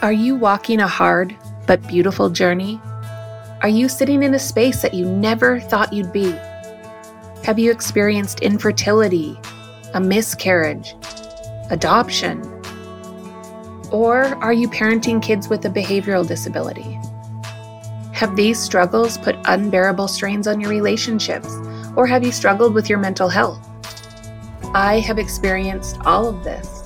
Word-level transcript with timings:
Are 0.00 0.12
you 0.12 0.36
walking 0.36 0.78
a 0.78 0.86
hard 0.86 1.36
but 1.66 1.84
beautiful 1.88 2.30
journey? 2.30 2.80
Are 3.62 3.68
you 3.68 3.88
sitting 3.88 4.22
in 4.22 4.32
a 4.32 4.38
space 4.38 4.80
that 4.82 4.94
you 4.94 5.04
never 5.04 5.58
thought 5.58 5.92
you'd 5.92 6.12
be? 6.12 6.30
Have 7.42 7.58
you 7.58 7.72
experienced 7.72 8.38
infertility, 8.38 9.36
a 9.94 10.00
miscarriage, 10.00 10.94
adoption? 11.70 12.42
Or 13.90 14.22
are 14.36 14.52
you 14.52 14.68
parenting 14.68 15.20
kids 15.20 15.48
with 15.48 15.64
a 15.64 15.68
behavioral 15.68 16.24
disability? 16.24 16.96
Have 18.12 18.36
these 18.36 18.60
struggles 18.60 19.18
put 19.18 19.34
unbearable 19.46 20.06
strains 20.06 20.46
on 20.46 20.60
your 20.60 20.70
relationships, 20.70 21.52
or 21.96 22.06
have 22.06 22.22
you 22.22 22.30
struggled 22.30 22.72
with 22.72 22.88
your 22.88 23.00
mental 23.00 23.28
health? 23.28 23.58
I 24.74 25.00
have 25.00 25.18
experienced 25.18 25.98
all 26.04 26.28
of 26.28 26.44
this. 26.44 26.77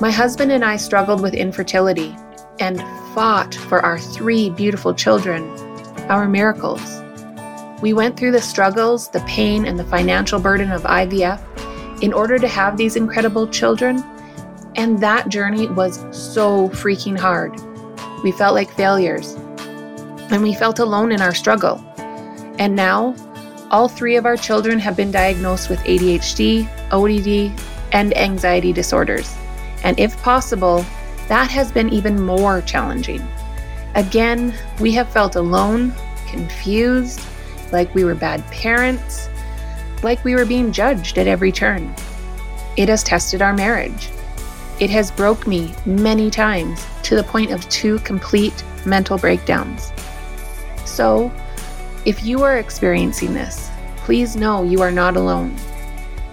My 0.00 0.10
husband 0.10 0.50
and 0.50 0.64
I 0.64 0.76
struggled 0.76 1.20
with 1.20 1.34
infertility 1.34 2.16
and 2.58 2.80
fought 3.14 3.54
for 3.54 3.80
our 3.80 3.98
three 3.98 4.50
beautiful 4.50 4.94
children, 4.94 5.44
our 6.08 6.26
miracles. 6.26 6.82
We 7.82 7.92
went 7.92 8.16
through 8.16 8.32
the 8.32 8.40
struggles, 8.40 9.08
the 9.08 9.20
pain, 9.20 9.66
and 9.66 9.78
the 9.78 9.84
financial 9.84 10.40
burden 10.40 10.72
of 10.72 10.82
IVF 10.82 12.02
in 12.02 12.12
order 12.12 12.38
to 12.38 12.48
have 12.48 12.76
these 12.76 12.96
incredible 12.96 13.46
children, 13.46 14.02
and 14.76 14.98
that 15.00 15.28
journey 15.28 15.68
was 15.68 15.98
so 16.10 16.68
freaking 16.70 17.18
hard. 17.18 17.52
We 18.24 18.32
felt 18.32 18.54
like 18.54 18.72
failures, 18.74 19.34
and 20.32 20.42
we 20.42 20.54
felt 20.54 20.78
alone 20.78 21.12
in 21.12 21.20
our 21.20 21.34
struggle. 21.34 21.84
And 22.58 22.74
now, 22.74 23.14
all 23.70 23.88
three 23.88 24.16
of 24.16 24.26
our 24.26 24.36
children 24.36 24.78
have 24.78 24.96
been 24.96 25.10
diagnosed 25.10 25.68
with 25.70 25.78
ADHD, 25.80 26.68
ODD, 26.90 27.60
and 27.92 28.16
anxiety 28.16 28.72
disorders. 28.72 29.32
And 29.82 29.98
if 29.98 30.20
possible, 30.22 30.84
that 31.28 31.50
has 31.50 31.72
been 31.72 31.88
even 31.88 32.24
more 32.24 32.62
challenging. 32.62 33.26
Again, 33.94 34.54
we 34.80 34.92
have 34.92 35.12
felt 35.12 35.36
alone, 35.36 35.92
confused, 36.26 37.20
like 37.72 37.94
we 37.94 38.04
were 38.04 38.14
bad 38.14 38.44
parents, 38.50 39.28
like 40.02 40.24
we 40.24 40.34
were 40.34 40.46
being 40.46 40.72
judged 40.72 41.18
at 41.18 41.26
every 41.26 41.52
turn. 41.52 41.94
It 42.76 42.88
has 42.88 43.02
tested 43.02 43.42
our 43.42 43.52
marriage. 43.52 44.10
It 44.80 44.90
has 44.90 45.10
broke 45.10 45.46
me 45.46 45.74
many 45.84 46.30
times 46.30 46.86
to 47.04 47.14
the 47.14 47.22
point 47.22 47.50
of 47.50 47.68
two 47.68 47.98
complete 48.00 48.64
mental 48.86 49.18
breakdowns. 49.18 49.92
So, 50.84 51.32
if 52.04 52.24
you 52.24 52.42
are 52.42 52.58
experiencing 52.58 53.32
this, 53.32 53.70
please 53.98 54.34
know 54.34 54.64
you 54.64 54.80
are 54.82 54.90
not 54.90 55.16
alone. 55.16 55.54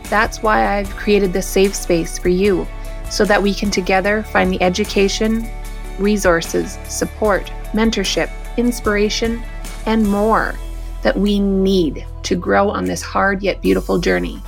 That's 0.04 0.42
why 0.42 0.78
I've 0.78 0.96
created 0.96 1.32
this 1.32 1.46
safe 1.46 1.76
space 1.76 2.18
for 2.18 2.30
you 2.30 2.68
so 3.10 3.26
that 3.26 3.42
we 3.42 3.54
can 3.54 3.72
together 3.72 4.24
find 4.24 4.52
the 4.52 4.62
education, 4.62 5.48
resources, 5.98 6.78
support, 6.86 7.52
mentorship, 7.74 8.30
inspiration, 8.58 9.42
and 9.86 10.08
more 10.08 10.56
that 11.02 11.18
we 11.18 11.40
need 11.40 12.06
to 12.24 12.36
grow 12.36 12.70
on 12.70 12.86
this 12.86 13.02
hard 13.02 13.42
yet 13.42 13.62
beautiful 13.62 13.98
journey. 13.98 14.42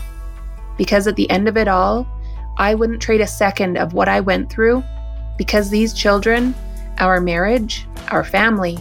Because 0.77 1.07
at 1.07 1.15
the 1.15 1.29
end 1.29 1.47
of 1.47 1.57
it 1.57 1.67
all, 1.67 2.07
I 2.57 2.75
wouldn't 2.75 3.01
trade 3.01 3.21
a 3.21 3.27
second 3.27 3.77
of 3.77 3.93
what 3.93 4.09
I 4.09 4.19
went 4.19 4.49
through 4.49 4.83
because 5.37 5.69
these 5.69 5.93
children, 5.93 6.53
our 6.99 7.21
marriage, 7.21 7.87
our 8.09 8.23
family, 8.23 8.77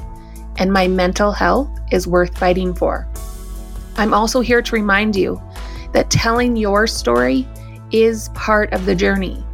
and 0.57 0.73
my 0.73 0.89
mental 0.89 1.33
health 1.33 1.71
is 1.91 2.07
worth 2.07 2.37
fighting 2.37 2.75
for. 2.75 3.09
I'm 3.97 4.13
also 4.13 4.41
here 4.41 4.63
to 4.63 4.75
remind 4.75 5.17
you 5.17 5.41
that 5.93 6.11
telling 6.11 6.57
your 6.57 6.87
story 6.87 7.47
is 7.93 8.29
part 8.31 8.73
of 8.73 8.87
the 8.87 8.95
journey 8.95 9.45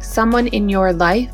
someone 0.00 0.46
in 0.48 0.68
your 0.68 0.92
life, 0.92 1.32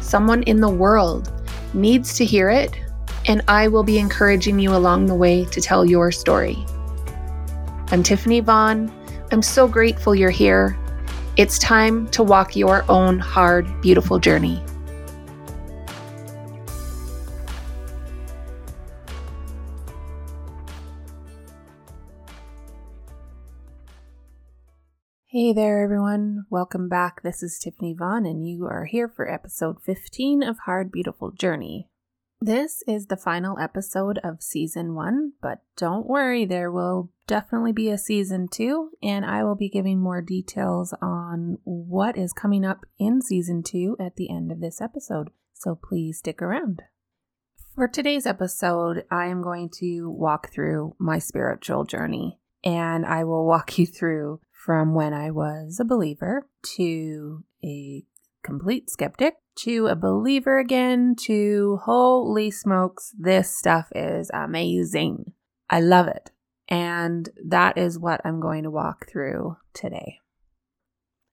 someone 0.00 0.42
in 0.44 0.60
the 0.60 0.68
world 0.68 1.32
needs 1.74 2.14
to 2.16 2.24
hear 2.24 2.50
it, 2.50 2.78
and 3.26 3.42
I 3.48 3.68
will 3.68 3.84
be 3.84 3.98
encouraging 3.98 4.58
you 4.58 4.74
along 4.74 5.06
the 5.06 5.14
way 5.14 5.44
to 5.46 5.60
tell 5.60 5.84
your 5.84 6.10
story. 6.12 6.56
I'm 7.88 8.02
Tiffany 8.02 8.40
Vaughn. 8.40 8.92
I'm 9.30 9.42
so 9.42 9.68
grateful 9.68 10.14
you're 10.14 10.30
here. 10.30 10.78
It's 11.36 11.58
time 11.58 12.08
to 12.08 12.22
walk 12.22 12.56
your 12.56 12.84
own 12.90 13.18
hard, 13.18 13.66
beautiful 13.80 14.18
journey. 14.18 14.62
Hey 25.34 25.54
there, 25.54 25.82
everyone. 25.82 26.44
Welcome 26.50 26.90
back. 26.90 27.22
This 27.22 27.42
is 27.42 27.58
Tiffany 27.58 27.94
Vaughn, 27.98 28.26
and 28.26 28.46
you 28.46 28.66
are 28.66 28.84
here 28.84 29.08
for 29.08 29.26
episode 29.26 29.82
15 29.82 30.42
of 30.42 30.58
Hard 30.66 30.92
Beautiful 30.92 31.30
Journey. 31.30 31.88
This 32.38 32.82
is 32.86 33.06
the 33.06 33.16
final 33.16 33.58
episode 33.58 34.18
of 34.22 34.42
season 34.42 34.94
one, 34.94 35.32
but 35.40 35.62
don't 35.74 36.06
worry, 36.06 36.44
there 36.44 36.70
will 36.70 37.12
definitely 37.26 37.72
be 37.72 37.88
a 37.88 37.96
season 37.96 38.46
two, 38.46 38.90
and 39.02 39.24
I 39.24 39.42
will 39.42 39.54
be 39.54 39.70
giving 39.70 40.02
more 40.02 40.20
details 40.20 40.92
on 41.00 41.56
what 41.64 42.18
is 42.18 42.34
coming 42.34 42.66
up 42.66 42.84
in 42.98 43.22
season 43.22 43.62
two 43.62 43.96
at 43.98 44.16
the 44.16 44.28
end 44.28 44.52
of 44.52 44.60
this 44.60 44.82
episode. 44.82 45.30
So 45.54 45.74
please 45.74 46.18
stick 46.18 46.42
around. 46.42 46.82
For 47.74 47.88
today's 47.88 48.26
episode, 48.26 49.04
I 49.10 49.28
am 49.28 49.40
going 49.40 49.70
to 49.78 50.10
walk 50.10 50.52
through 50.52 50.94
my 50.98 51.18
spiritual 51.18 51.84
journey 51.84 52.38
and 52.64 53.04
I 53.06 53.24
will 53.24 53.46
walk 53.46 53.78
you 53.78 53.86
through 53.86 54.40
from 54.64 54.94
when 54.94 55.12
I 55.12 55.30
was 55.30 55.80
a 55.80 55.84
believer 55.84 56.46
to 56.76 57.44
a 57.64 58.04
complete 58.44 58.90
skeptic 58.90 59.34
to 59.56 59.88
a 59.88 59.96
believer 59.96 60.58
again 60.58 61.14
to 61.16 61.80
holy 61.84 62.50
smokes, 62.50 63.14
this 63.18 63.56
stuff 63.56 63.88
is 63.94 64.30
amazing. 64.32 65.32
I 65.68 65.80
love 65.80 66.06
it. 66.06 66.30
And 66.68 67.28
that 67.44 67.76
is 67.76 67.98
what 67.98 68.20
I'm 68.24 68.40
going 68.40 68.62
to 68.62 68.70
walk 68.70 69.08
through 69.10 69.56
today. 69.74 70.20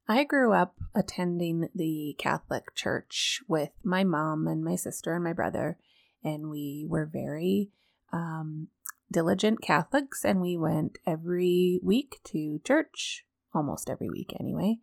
I 0.07 0.23
grew 0.23 0.53
up 0.53 0.75
attending 0.95 1.69
the 1.75 2.15
Catholic 2.17 2.73
Church 2.73 3.41
with 3.47 3.69
my 3.83 4.03
mom 4.03 4.47
and 4.47 4.63
my 4.63 4.75
sister 4.75 5.13
and 5.13 5.23
my 5.23 5.33
brother, 5.33 5.77
and 6.23 6.49
we 6.49 6.85
were 6.89 7.05
very 7.05 7.69
um, 8.11 8.69
diligent 9.11 9.61
Catholics, 9.61 10.23
and 10.23 10.41
we 10.41 10.57
went 10.57 10.97
every 11.05 11.79
week 11.83 12.19
to 12.25 12.59
church, 12.65 13.25
almost 13.53 13.89
every 13.89 14.09
week 14.09 14.33
anyway. 14.39 14.77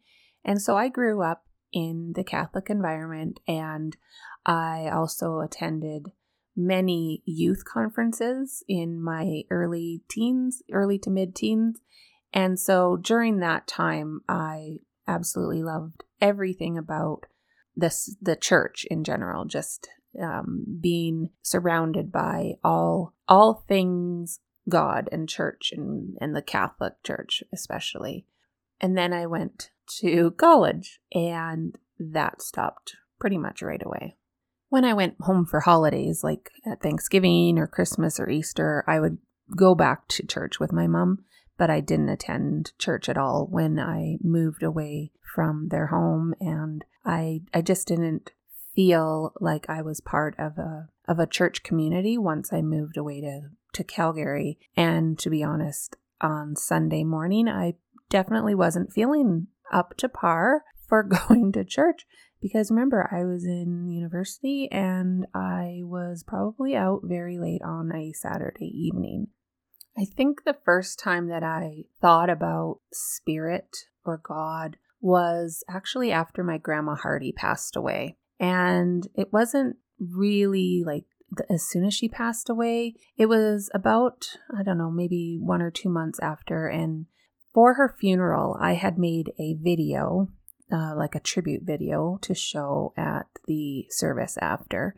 And 0.44 0.60
so 0.60 0.76
I 0.76 0.88
grew 0.88 1.22
up 1.22 1.44
in 1.72 2.12
the 2.14 2.24
Catholic 2.24 2.70
environment, 2.70 3.40
and 3.46 3.96
I 4.44 4.88
also 4.92 5.40
attended 5.40 6.12
many 6.56 7.22
youth 7.26 7.64
conferences 7.64 8.64
in 8.66 9.02
my 9.02 9.42
early 9.50 10.02
teens, 10.08 10.62
early 10.72 10.98
to 11.00 11.10
mid 11.10 11.34
teens. 11.34 11.78
And 12.32 12.58
so 12.58 12.96
during 12.96 13.38
that 13.38 13.66
time, 13.66 14.20
I 14.28 14.78
absolutely 15.06 15.62
loved 15.62 16.04
everything 16.20 16.78
about 16.78 17.26
this 17.76 18.16
the 18.20 18.36
church 18.36 18.86
in 18.90 19.04
general, 19.04 19.44
just 19.44 19.88
um, 20.20 20.64
being 20.80 21.30
surrounded 21.42 22.12
by 22.12 22.54
all 22.62 23.14
all 23.28 23.64
things 23.68 24.40
God 24.68 25.08
and 25.12 25.28
church 25.28 25.72
and, 25.72 26.16
and 26.20 26.34
the 26.34 26.42
Catholic 26.42 26.94
Church 27.04 27.42
especially. 27.52 28.26
And 28.80 28.96
then 28.96 29.12
I 29.12 29.26
went 29.26 29.70
to 30.00 30.32
college 30.32 31.00
and 31.12 31.76
that 31.98 32.42
stopped 32.42 32.96
pretty 33.18 33.38
much 33.38 33.62
right 33.62 33.82
away. 33.84 34.16
When 34.68 34.84
I 34.84 34.94
went 34.94 35.14
home 35.20 35.46
for 35.46 35.60
holidays, 35.60 36.24
like 36.24 36.50
at 36.70 36.82
Thanksgiving 36.82 37.58
or 37.58 37.66
Christmas 37.66 38.18
or 38.18 38.28
Easter, 38.28 38.84
I 38.86 39.00
would 39.00 39.18
go 39.56 39.74
back 39.74 40.08
to 40.08 40.26
church 40.26 40.58
with 40.58 40.72
my 40.72 40.86
mom, 40.86 41.24
but 41.56 41.70
I 41.70 41.80
didn't 41.80 42.08
attend 42.08 42.72
church 42.78 43.08
at 43.08 43.16
all 43.16 43.46
when 43.48 43.78
I 43.78 44.18
moved 44.22 44.62
away 44.62 45.12
from 45.34 45.68
their 45.68 45.86
home 45.86 46.34
and 46.40 46.84
I 47.04 47.42
I 47.54 47.62
just 47.62 47.86
didn't 47.86 48.32
feel 48.76 49.32
like 49.40 49.68
I 49.68 49.82
was 49.82 50.00
part 50.00 50.36
of 50.38 50.58
a 50.58 50.88
of 51.08 51.18
a 51.18 51.26
church 51.26 51.62
community 51.62 52.18
once 52.18 52.52
I 52.52 52.62
moved 52.62 52.96
away 52.96 53.20
to 53.22 53.40
to 53.72 53.82
Calgary. 53.82 54.58
And 54.76 55.18
to 55.18 55.30
be 55.30 55.42
honest, 55.42 55.96
on 56.20 56.54
Sunday 56.54 57.02
morning, 57.02 57.48
I 57.48 57.74
definitely 58.08 58.54
wasn't 58.54 58.92
feeling 58.92 59.48
up 59.72 59.96
to 59.96 60.08
par 60.08 60.62
for 60.86 61.02
going 61.28 61.50
to 61.52 61.64
church 61.64 62.06
because 62.40 62.70
remember, 62.70 63.08
I 63.10 63.24
was 63.24 63.44
in 63.44 63.88
university 63.88 64.68
and 64.70 65.26
I 65.34 65.80
was 65.82 66.22
probably 66.22 66.76
out 66.76 67.00
very 67.02 67.38
late 67.38 67.62
on 67.62 67.94
a 67.94 68.12
Saturday 68.12 68.66
evening. 68.66 69.28
I 69.98 70.04
think 70.04 70.44
the 70.44 70.58
first 70.64 70.98
time 70.98 71.28
that 71.28 71.42
I 71.42 71.84
thought 72.00 72.28
about 72.28 72.80
spirit 72.92 73.76
or 74.04 74.20
God 74.22 74.76
was 75.00 75.64
actually 75.68 76.12
after 76.12 76.44
my 76.44 76.58
grandma 76.58 76.94
Hardy 76.94 77.32
passed 77.32 77.74
away. 77.74 78.16
And 78.38 79.06
it 79.14 79.32
wasn't 79.32 79.76
really 79.98 80.82
like 80.84 81.04
as 81.50 81.62
soon 81.68 81.84
as 81.84 81.94
she 81.94 82.08
passed 82.08 82.48
away. 82.48 82.94
It 83.16 83.26
was 83.26 83.70
about, 83.74 84.26
I 84.56 84.62
don't 84.62 84.78
know, 84.78 84.90
maybe 84.90 85.38
one 85.40 85.62
or 85.62 85.70
two 85.70 85.88
months 85.88 86.18
after. 86.20 86.68
And 86.68 87.06
for 87.52 87.74
her 87.74 87.94
funeral, 87.98 88.56
I 88.60 88.74
had 88.74 88.98
made 88.98 89.32
a 89.38 89.54
video 89.54 90.28
uh, 90.72 90.94
like 90.96 91.14
a 91.14 91.20
tribute 91.20 91.62
video 91.64 92.18
to 92.22 92.34
show 92.34 92.92
at 92.96 93.26
the 93.46 93.86
service 93.90 94.36
after. 94.40 94.96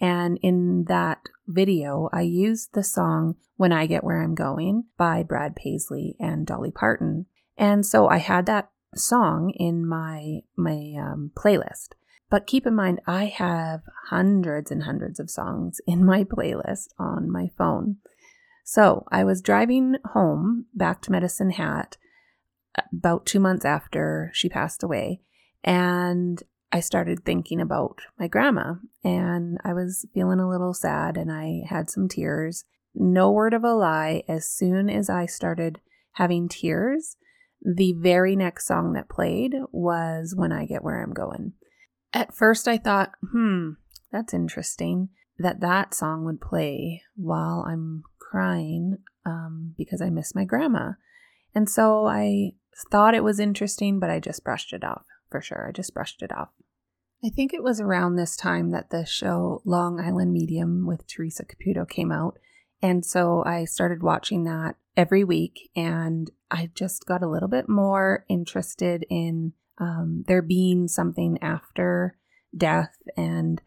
And 0.00 0.38
in 0.42 0.84
that 0.84 1.18
video, 1.46 2.08
I 2.12 2.22
used 2.22 2.72
the 2.72 2.84
song 2.84 3.34
When 3.56 3.72
I 3.72 3.86
Get 3.86 4.04
Where 4.04 4.22
I'm 4.22 4.34
Going 4.34 4.84
by 4.96 5.24
Brad 5.24 5.56
Paisley 5.56 6.14
and 6.20 6.46
Dolly 6.46 6.70
Parton. 6.70 7.26
And 7.56 7.84
so 7.84 8.08
I 8.08 8.18
had 8.18 8.46
that 8.46 8.70
song 8.94 9.52
in 9.56 9.86
my 9.86 10.40
my 10.56 10.94
um, 10.98 11.32
playlist. 11.36 11.94
But 12.30 12.46
keep 12.46 12.66
in 12.66 12.74
mind, 12.74 13.00
I 13.06 13.24
have 13.26 13.82
hundreds 14.08 14.70
and 14.70 14.82
hundreds 14.82 15.18
of 15.18 15.30
songs 15.30 15.80
in 15.86 16.04
my 16.04 16.24
playlist 16.24 16.88
on 16.98 17.30
my 17.30 17.50
phone. 17.56 17.96
So 18.64 19.06
I 19.10 19.24
was 19.24 19.40
driving 19.40 19.96
home 20.12 20.66
back 20.74 21.00
to 21.02 21.12
Medicine 21.12 21.52
Hat 21.52 21.96
uh, 22.76 22.82
about 22.92 23.24
two 23.24 23.40
months 23.40 23.64
after 23.64 24.30
she 24.34 24.50
passed 24.50 24.82
away, 24.82 25.22
and 25.64 26.42
I 26.70 26.80
started 26.80 27.24
thinking 27.24 27.62
about 27.62 28.00
my 28.18 28.28
grandma, 28.28 28.74
and 29.02 29.56
I 29.64 29.72
was 29.72 30.06
feeling 30.12 30.38
a 30.38 30.50
little 30.50 30.74
sad, 30.74 31.16
and 31.16 31.32
I 31.32 31.62
had 31.66 31.88
some 31.88 32.08
tears. 32.08 32.64
No 32.94 33.30
word 33.30 33.54
of 33.54 33.64
a 33.64 33.72
lie, 33.72 34.22
as 34.28 34.50
soon 34.50 34.90
as 34.90 35.08
I 35.08 35.24
started 35.24 35.80
having 36.12 36.46
tears, 36.46 37.16
the 37.62 37.94
very 37.94 38.36
next 38.36 38.66
song 38.66 38.92
that 38.92 39.08
played 39.08 39.54
was 39.72 40.34
When 40.36 40.52
I 40.52 40.66
Get 40.66 40.84
Where 40.84 41.02
I'm 41.02 41.14
Going. 41.14 41.54
At 42.12 42.34
first, 42.34 42.66
I 42.66 42.78
thought, 42.78 43.12
hmm, 43.32 43.72
that's 44.10 44.34
interesting 44.34 45.10
that 45.38 45.60
that 45.60 45.94
song 45.94 46.24
would 46.24 46.40
play 46.40 47.02
while 47.14 47.64
I'm 47.68 48.02
crying 48.18 48.98
um, 49.24 49.74
because 49.76 50.02
I 50.02 50.10
miss 50.10 50.34
my 50.34 50.44
grandma. 50.44 50.92
And 51.54 51.68
so 51.68 52.06
I 52.06 52.52
thought 52.90 53.14
it 53.14 53.24
was 53.24 53.40
interesting, 53.40 53.98
but 54.00 54.10
I 54.10 54.20
just 54.20 54.44
brushed 54.44 54.72
it 54.72 54.84
off 54.84 55.04
for 55.30 55.40
sure. 55.40 55.68
I 55.68 55.72
just 55.72 55.94
brushed 55.94 56.22
it 56.22 56.32
off. 56.32 56.50
I 57.24 57.30
think 57.30 57.52
it 57.52 57.62
was 57.62 57.80
around 57.80 58.14
this 58.16 58.36
time 58.36 58.70
that 58.70 58.90
the 58.90 59.04
show 59.04 59.60
Long 59.64 60.00
Island 60.00 60.32
Medium 60.32 60.86
with 60.86 61.06
Teresa 61.06 61.44
Caputo 61.44 61.88
came 61.88 62.12
out. 62.12 62.38
And 62.80 63.04
so 63.04 63.42
I 63.44 63.64
started 63.64 64.02
watching 64.04 64.44
that 64.44 64.76
every 64.96 65.24
week, 65.24 65.70
and 65.74 66.30
I 66.48 66.70
just 66.74 67.06
got 67.06 67.22
a 67.22 67.28
little 67.28 67.48
bit 67.48 67.68
more 67.68 68.24
interested 68.28 69.04
in 69.10 69.52
um, 69.78 70.24
there 70.26 70.42
being 70.42 70.88
something 70.88 71.38
after 71.42 72.16
death. 72.56 72.96
And 73.16 73.60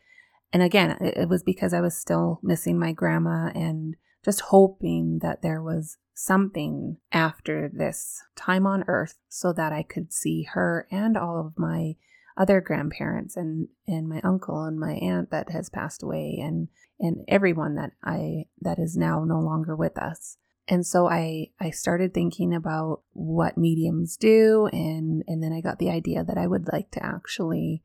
and 0.54 0.62
again 0.62 0.98
it 1.02 1.30
was 1.30 1.44
because 1.44 1.74
i 1.74 1.82
was 1.82 1.98
still 1.98 2.40
missing 2.44 2.78
my 2.78 2.92
grandma 2.92 3.50
and 3.56 3.96
just 4.24 4.42
hoping 4.42 5.20
that 5.22 5.42
there 5.42 5.62
was 5.62 5.98
something 6.14 6.98
after 7.12 7.70
this 7.74 8.22
time 8.36 8.68
on 8.68 8.84
earth 8.88 9.18
so 9.30 9.54
that 9.54 9.72
i 9.72 9.82
could 9.82 10.12
see 10.14 10.44
her 10.54 10.88
and 10.92 11.18
all 11.18 11.40
of 11.40 11.58
my 11.58 11.96
other 12.38 12.62
grandparents 12.62 13.36
and 13.36 13.68
and 13.88 14.08
my 14.08 14.22
uncle 14.24 14.64
and 14.64 14.80
my 14.80 14.94
aunt 14.94 15.32
that 15.32 15.50
has 15.50 15.70
passed 15.70 16.04
away 16.04 16.38
and 16.42 16.68
and 17.00 17.24
everyone 17.28 17.76
that 17.76 17.92
i 18.04 18.46
that 18.60 18.80
is 18.80 18.96
now 18.96 19.24
no 19.24 19.40
longer 19.40 19.76
with 19.76 19.98
us 19.98 20.38
and 20.72 20.88
so 20.88 21.08
I 21.08 21.50
I 21.60 21.70
started 21.70 22.14
thinking 22.14 22.54
about 22.54 23.02
what 23.12 23.58
mediums 23.58 24.16
do 24.16 24.70
and 24.72 25.22
and 25.28 25.44
then 25.44 25.52
I 25.52 25.60
got 25.60 25.80
the 25.80 25.92
idea 25.92 26.24
that 26.24 26.38
I 26.38 26.48
would 26.48 26.70
like 26.72 26.90
to 26.92 27.06
actually 27.06 27.84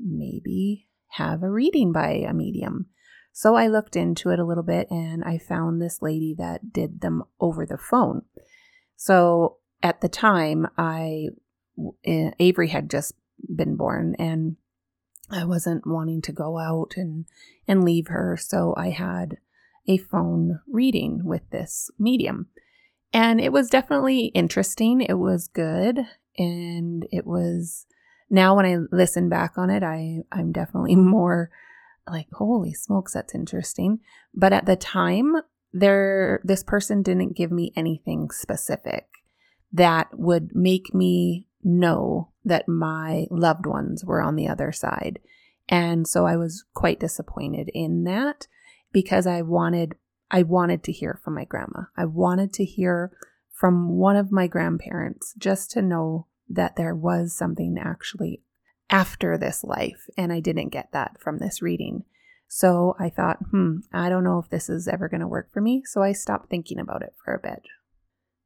maybe 0.00 0.86
have 1.08 1.42
a 1.42 1.50
reading 1.50 1.90
by 1.92 2.10
a 2.10 2.32
medium. 2.32 2.86
So 3.32 3.56
I 3.56 3.66
looked 3.66 3.96
into 3.96 4.30
it 4.30 4.38
a 4.38 4.44
little 4.44 4.62
bit 4.62 4.88
and 4.88 5.24
I 5.24 5.38
found 5.38 5.82
this 5.82 6.00
lady 6.00 6.34
that 6.38 6.72
did 6.72 7.00
them 7.00 7.24
over 7.40 7.66
the 7.66 7.76
phone. 7.76 8.22
So 8.94 9.56
at 9.82 10.00
the 10.00 10.08
time 10.08 10.68
I 10.78 11.30
eh, 12.04 12.30
Avery 12.38 12.68
had 12.68 12.88
just 12.88 13.14
been 13.52 13.76
born 13.76 14.14
and 14.16 14.56
I 15.28 15.44
wasn't 15.44 15.88
wanting 15.88 16.22
to 16.22 16.32
go 16.32 16.56
out 16.56 16.94
and 16.96 17.26
and 17.66 17.84
leave 17.84 18.06
her, 18.06 18.36
so 18.40 18.74
I 18.76 18.90
had 18.90 19.38
a 19.88 19.96
phone 19.96 20.60
reading 20.70 21.22
with 21.24 21.48
this 21.50 21.90
medium. 21.98 22.48
And 23.12 23.40
it 23.40 23.52
was 23.52 23.70
definitely 23.70 24.26
interesting. 24.26 25.00
It 25.00 25.18
was 25.18 25.48
good. 25.48 26.00
And 26.36 27.06
it 27.10 27.26
was 27.26 27.86
now 28.30 28.54
when 28.54 28.66
I 28.66 28.76
listen 28.94 29.28
back 29.28 29.54
on 29.56 29.70
it, 29.70 29.82
I, 29.82 30.20
I'm 30.30 30.52
definitely 30.52 30.94
more 30.96 31.50
like, 32.06 32.28
holy 32.32 32.74
smokes, 32.74 33.14
that's 33.14 33.34
interesting. 33.34 34.00
But 34.34 34.52
at 34.52 34.66
the 34.66 34.76
time, 34.76 35.36
there 35.72 36.40
this 36.44 36.62
person 36.62 37.02
didn't 37.02 37.36
give 37.36 37.52
me 37.52 37.72
anything 37.76 38.30
specific 38.30 39.06
that 39.72 40.08
would 40.12 40.54
make 40.54 40.94
me 40.94 41.46
know 41.62 42.30
that 42.44 42.68
my 42.68 43.26
loved 43.30 43.66
ones 43.66 44.04
were 44.04 44.22
on 44.22 44.36
the 44.36 44.48
other 44.48 44.72
side. 44.72 45.18
And 45.68 46.06
so 46.06 46.26
I 46.26 46.36
was 46.36 46.64
quite 46.72 46.98
disappointed 46.98 47.70
in 47.74 48.04
that 48.04 48.46
because 48.92 49.26
I 49.26 49.42
wanted 49.42 49.96
I 50.30 50.42
wanted 50.42 50.82
to 50.84 50.92
hear 50.92 51.18
from 51.24 51.34
my 51.34 51.44
grandma. 51.44 51.84
I 51.96 52.04
wanted 52.04 52.52
to 52.54 52.64
hear 52.64 53.12
from 53.50 53.88
one 53.96 54.16
of 54.16 54.30
my 54.30 54.46
grandparents 54.46 55.34
just 55.38 55.70
to 55.72 55.82
know 55.82 56.26
that 56.48 56.76
there 56.76 56.94
was 56.94 57.36
something 57.36 57.76
actually 57.78 58.42
after 58.90 59.36
this 59.36 59.64
life 59.64 60.06
and 60.16 60.32
I 60.32 60.40
didn't 60.40 60.68
get 60.68 60.92
that 60.92 61.20
from 61.20 61.38
this 61.38 61.62
reading. 61.62 62.04
So 62.46 62.96
I 62.98 63.10
thought, 63.10 63.38
hmm, 63.50 63.78
I 63.92 64.08
don't 64.08 64.24
know 64.24 64.38
if 64.38 64.48
this 64.48 64.68
is 64.70 64.88
ever 64.88 65.08
going 65.08 65.20
to 65.20 65.26
work 65.26 65.52
for 65.52 65.60
me, 65.60 65.82
so 65.84 66.02
I 66.02 66.12
stopped 66.12 66.48
thinking 66.48 66.78
about 66.78 67.02
it 67.02 67.14
for 67.22 67.34
a 67.34 67.38
bit. 67.38 67.62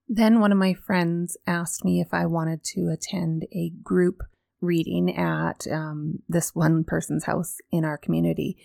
Then 0.08 0.40
one 0.40 0.50
of 0.50 0.58
my 0.58 0.74
friends 0.74 1.36
asked 1.46 1.84
me 1.84 2.00
if 2.00 2.12
I 2.12 2.26
wanted 2.26 2.64
to 2.74 2.88
attend 2.92 3.46
a 3.52 3.70
group 3.82 4.22
reading 4.62 5.14
at 5.16 5.66
um, 5.70 6.20
this 6.28 6.54
one 6.54 6.84
person's 6.84 7.24
house 7.24 7.58
in 7.70 7.84
our 7.84 7.98
community. 7.98 8.56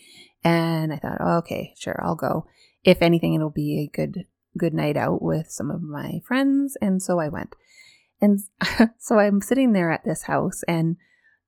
And 0.44 0.94
I 0.94 0.97
thought, 0.97 1.17
oh, 1.19 1.38
okay, 1.39 1.73
sure, 1.77 1.99
I'll 2.03 2.15
go. 2.15 2.45
If 2.83 3.01
anything, 3.01 3.33
it'll 3.33 3.49
be 3.49 3.81
a 3.81 3.95
good 3.95 4.25
good 4.57 4.73
night 4.73 4.97
out 4.97 5.21
with 5.21 5.51
some 5.51 5.69
of 5.69 5.81
my 5.81 6.19
friends. 6.25 6.77
And 6.81 7.01
so 7.01 7.19
I 7.19 7.29
went. 7.29 7.55
And 8.21 8.39
so 8.97 9.19
I'm 9.19 9.41
sitting 9.41 9.73
there 9.73 9.91
at 9.91 10.03
this 10.03 10.23
house 10.23 10.63
and 10.67 10.97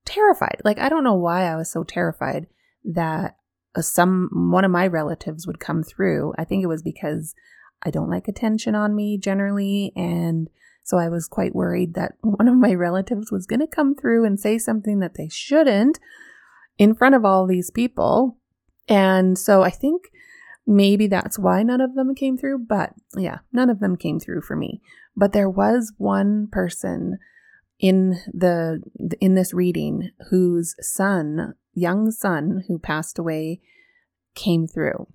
terrified. 0.05 0.61
Like 0.63 0.79
I 0.79 0.89
don't 0.89 1.03
know 1.03 1.15
why 1.15 1.43
I 1.43 1.55
was 1.55 1.71
so 1.71 1.83
terrified 1.83 2.47
that 2.83 3.35
some 3.79 4.29
one 4.51 4.65
of 4.65 4.71
my 4.71 4.87
relatives 4.87 5.45
would 5.47 5.59
come 5.59 5.83
through. 5.83 6.33
I 6.37 6.43
think 6.43 6.63
it 6.63 6.67
was 6.67 6.83
because 6.83 7.35
I 7.83 7.91
don't 7.91 8.09
like 8.09 8.27
attention 8.27 8.75
on 8.75 8.95
me 8.95 9.17
generally 9.17 9.93
and 9.95 10.49
so 10.89 10.97
I 10.97 11.07
was 11.07 11.27
quite 11.27 11.53
worried 11.53 11.93
that 11.93 12.13
one 12.21 12.47
of 12.47 12.55
my 12.55 12.73
relatives 12.73 13.31
was 13.31 13.45
going 13.45 13.59
to 13.59 13.67
come 13.67 13.93
through 13.93 14.25
and 14.25 14.39
say 14.39 14.57
something 14.57 14.99
that 14.99 15.13
they 15.13 15.29
shouldn't 15.29 15.99
in 16.79 16.95
front 16.95 17.13
of 17.13 17.23
all 17.23 17.45
these 17.45 17.69
people. 17.69 18.37
And 18.87 19.37
so 19.37 19.61
I 19.61 19.69
think 19.69 20.05
maybe 20.65 21.05
that's 21.05 21.37
why 21.37 21.61
none 21.61 21.79
of 21.79 21.93
them 21.93 22.15
came 22.15 22.39
through. 22.39 22.65
But 22.67 22.93
yeah, 23.15 23.39
none 23.53 23.69
of 23.69 23.79
them 23.79 23.97
came 23.97 24.19
through 24.19 24.41
for 24.41 24.55
me. 24.55 24.81
But 25.15 25.31
there 25.31 25.49
was 25.49 25.93
one 25.97 26.47
person 26.51 27.19
in 27.79 28.19
the 28.33 28.81
in 29.21 29.35
this 29.35 29.53
reading 29.53 30.09
whose 30.31 30.75
son, 30.81 31.53
young 31.75 32.09
son 32.09 32.63
who 32.67 32.79
passed 32.79 33.19
away, 33.19 33.61
came 34.33 34.65
through. 34.65 35.07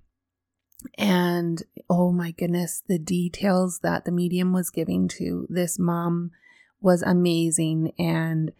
And 0.97 1.62
oh 1.88 2.12
my 2.12 2.31
goodness, 2.33 2.83
the 2.87 2.99
details 2.99 3.81
that 3.83 4.05
the 4.05 4.12
medium 4.12 4.53
was 4.53 4.71
giving 4.71 5.09
to 5.09 5.47
this 5.49 5.79
mom 5.79 6.31
was 6.81 7.03
amazing 7.03 7.93
and 7.99 8.53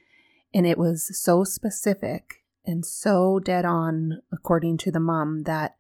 and 0.55 0.67
it 0.67 0.79
was 0.79 1.21
so 1.21 1.45
specific 1.45 2.45
and 2.65 2.87
so 2.87 3.39
dead 3.39 3.65
on 3.65 4.23
according 4.33 4.79
to 4.79 4.91
the 4.91 5.01
mom 5.01 5.43
that 5.43 5.77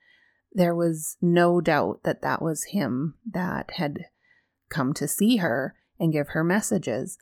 there 0.52 0.74
was 0.74 1.16
no 1.22 1.60
doubt 1.60 2.00
that 2.04 2.22
that 2.22 2.42
was 2.42 2.64
him 2.64 3.14
that 3.30 3.72
had 3.76 4.06
come 4.68 4.92
to 4.94 5.08
see 5.08 5.38
her 5.38 5.74
and 5.98 6.12
give 6.12 6.28
her 6.28 6.44
messages. 6.44 7.18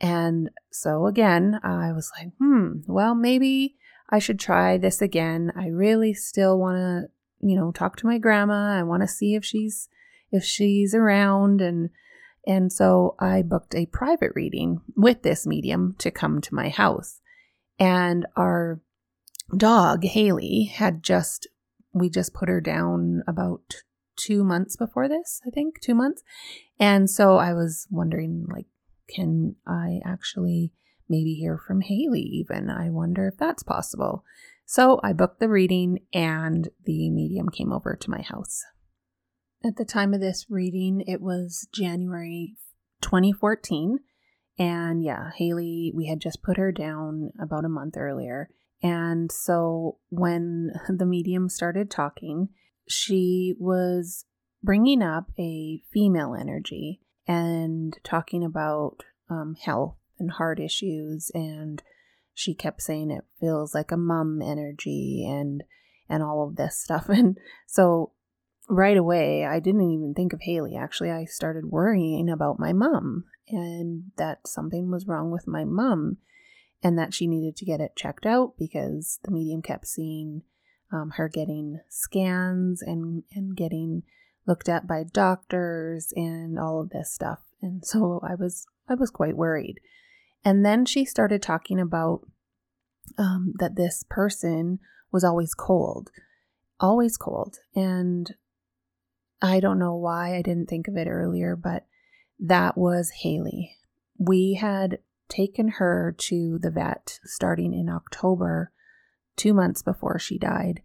And 0.00 0.50
so 0.70 1.06
again, 1.06 1.60
I 1.62 1.92
was 1.92 2.10
like, 2.18 2.32
hmm, 2.38 2.80
well, 2.86 3.14
maybe 3.14 3.76
I 4.10 4.18
should 4.18 4.38
try 4.38 4.78
this 4.78 5.00
again. 5.00 5.52
I 5.56 5.68
really 5.68 6.14
still 6.14 6.58
want 6.58 6.76
to 6.76 7.10
you 7.42 7.56
know, 7.56 7.72
talk 7.72 7.96
to 7.96 8.06
my 8.06 8.18
grandma. 8.18 8.78
I 8.78 8.82
want 8.82 9.02
to 9.02 9.08
see 9.08 9.34
if 9.34 9.44
she's 9.44 9.88
if 10.30 10.44
she's 10.44 10.94
around 10.94 11.60
and 11.60 11.90
and 12.46 12.72
so 12.72 13.14
I 13.20 13.42
booked 13.42 13.74
a 13.74 13.86
private 13.86 14.32
reading 14.34 14.80
with 14.96 15.22
this 15.22 15.46
medium 15.46 15.94
to 15.98 16.10
come 16.10 16.40
to 16.40 16.54
my 16.54 16.70
house. 16.70 17.20
And 17.78 18.26
our 18.36 18.80
dog, 19.56 20.04
Haley, 20.04 20.64
had 20.64 21.02
just 21.02 21.46
we 21.92 22.08
just 22.08 22.34
put 22.34 22.48
her 22.48 22.60
down 22.60 23.22
about 23.26 23.82
2 24.16 24.44
months 24.44 24.76
before 24.76 25.08
this, 25.08 25.40
I 25.46 25.50
think, 25.50 25.80
2 25.80 25.94
months. 25.94 26.22
And 26.78 27.10
so 27.10 27.36
I 27.36 27.52
was 27.52 27.86
wondering 27.90 28.46
like 28.48 28.66
can 29.08 29.56
I 29.66 30.00
actually 30.04 30.72
maybe 31.08 31.34
hear 31.34 31.58
from 31.58 31.80
Haley 31.80 32.22
even? 32.22 32.70
I 32.70 32.90
wonder 32.90 33.28
if 33.28 33.36
that's 33.36 33.62
possible. 33.62 34.24
So 34.64 35.00
I 35.02 35.12
booked 35.12 35.40
the 35.40 35.48
reading 35.48 36.00
and 36.12 36.68
the 36.84 37.10
medium 37.10 37.48
came 37.48 37.72
over 37.72 37.96
to 37.96 38.10
my 38.10 38.22
house. 38.22 38.62
At 39.64 39.76
the 39.76 39.84
time 39.84 40.12
of 40.12 40.20
this 40.20 40.46
reading, 40.48 41.04
it 41.06 41.20
was 41.20 41.68
January 41.72 42.56
2014, 43.00 43.98
And 44.58 45.04
yeah, 45.04 45.30
Haley, 45.36 45.92
we 45.94 46.06
had 46.06 46.20
just 46.20 46.42
put 46.42 46.56
her 46.56 46.72
down 46.72 47.30
about 47.40 47.64
a 47.64 47.68
month 47.68 47.96
earlier. 47.96 48.48
And 48.82 49.30
so 49.30 49.98
when 50.08 50.72
the 50.88 51.06
medium 51.06 51.48
started 51.48 51.90
talking, 51.90 52.48
she 52.88 53.54
was 53.58 54.24
bringing 54.62 55.02
up 55.02 55.30
a 55.38 55.80
female 55.92 56.34
energy 56.34 57.00
and 57.26 57.96
talking 58.02 58.44
about 58.44 59.04
um, 59.30 59.54
health 59.60 59.96
and 60.18 60.32
heart 60.32 60.58
issues. 60.58 61.30
And 61.34 61.82
she 62.34 62.54
kept 62.54 62.82
saying 62.82 63.10
it 63.10 63.24
feels 63.40 63.74
like 63.74 63.90
a 63.90 63.96
mum 63.96 64.40
energy 64.42 65.26
and 65.28 65.62
and 66.08 66.22
all 66.22 66.46
of 66.46 66.56
this 66.56 66.78
stuff. 66.78 67.06
And 67.08 67.38
so 67.66 68.12
right 68.68 68.96
away, 68.96 69.44
I 69.44 69.60
didn't 69.60 69.90
even 69.90 70.14
think 70.14 70.32
of 70.32 70.40
Haley. 70.42 70.76
Actually, 70.76 71.10
I 71.10 71.24
started 71.24 71.66
worrying 71.66 72.28
about 72.28 72.58
my 72.58 72.72
mom 72.72 73.24
and 73.48 74.04
that 74.16 74.46
something 74.46 74.90
was 74.90 75.06
wrong 75.06 75.30
with 75.30 75.46
my 75.46 75.64
mom 75.64 76.18
and 76.82 76.98
that 76.98 77.14
she 77.14 77.26
needed 77.26 77.56
to 77.56 77.64
get 77.64 77.80
it 77.80 77.96
checked 77.96 78.26
out 78.26 78.54
because 78.58 79.18
the 79.24 79.30
medium 79.30 79.62
kept 79.62 79.86
seeing 79.86 80.42
um, 80.92 81.12
her 81.16 81.28
getting 81.28 81.80
scans 81.88 82.82
and, 82.82 83.22
and 83.34 83.56
getting 83.56 84.02
looked 84.46 84.68
at 84.68 84.86
by 84.86 85.04
doctors 85.04 86.12
and 86.16 86.58
all 86.58 86.80
of 86.80 86.90
this 86.90 87.12
stuff. 87.12 87.40
And 87.60 87.84
so 87.84 88.20
I 88.28 88.34
was 88.34 88.66
I 88.88 88.94
was 88.94 89.10
quite 89.10 89.36
worried. 89.36 89.78
And 90.44 90.64
then 90.64 90.84
she 90.84 91.04
started 91.04 91.42
talking 91.42 91.78
about 91.78 92.26
um, 93.18 93.54
that 93.58 93.76
this 93.76 94.04
person 94.08 94.78
was 95.12 95.24
always 95.24 95.54
cold, 95.54 96.10
always 96.80 97.16
cold. 97.16 97.58
And 97.74 98.34
I 99.40 99.60
don't 99.60 99.78
know 99.78 99.96
why 99.96 100.36
I 100.36 100.42
didn't 100.42 100.68
think 100.68 100.88
of 100.88 100.96
it 100.96 101.08
earlier, 101.08 101.56
but 101.56 101.86
that 102.38 102.76
was 102.76 103.10
Haley. 103.22 103.76
We 104.18 104.54
had 104.54 104.98
taken 105.28 105.68
her 105.68 106.14
to 106.18 106.58
the 106.60 106.70
vet 106.70 107.18
starting 107.24 107.72
in 107.72 107.88
October, 107.88 108.72
two 109.36 109.54
months 109.54 109.82
before 109.82 110.18
she 110.18 110.38
died, 110.38 110.82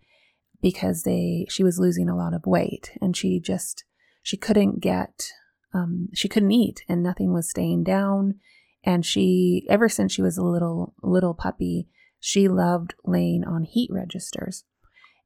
because 0.62 1.04
they 1.04 1.46
she 1.50 1.64
was 1.64 1.80
losing 1.80 2.10
a 2.10 2.16
lot 2.16 2.34
of 2.34 2.46
weight 2.46 2.92
and 3.02 3.16
she 3.16 3.40
just 3.40 3.84
she 4.24 4.38
couldn't 4.38 4.80
get 4.82 5.32
um, 5.74 6.10
she 6.14 6.28
couldn't 6.28 6.52
eat 6.52 6.84
and 6.88 7.04
nothing 7.04 7.34
was 7.34 7.50
staying 7.50 7.84
down 7.84 8.36
and 8.84 9.06
she 9.06 9.66
ever 9.70 9.90
since 9.90 10.12
she 10.12 10.22
was 10.22 10.38
a 10.38 10.44
little 10.44 10.94
little 11.02 11.34
puppy 11.34 11.88
she 12.20 12.48
loved 12.48 12.96
laying 13.06 13.44
on 13.44 13.64
heat 13.64 13.90
registers 13.92 14.64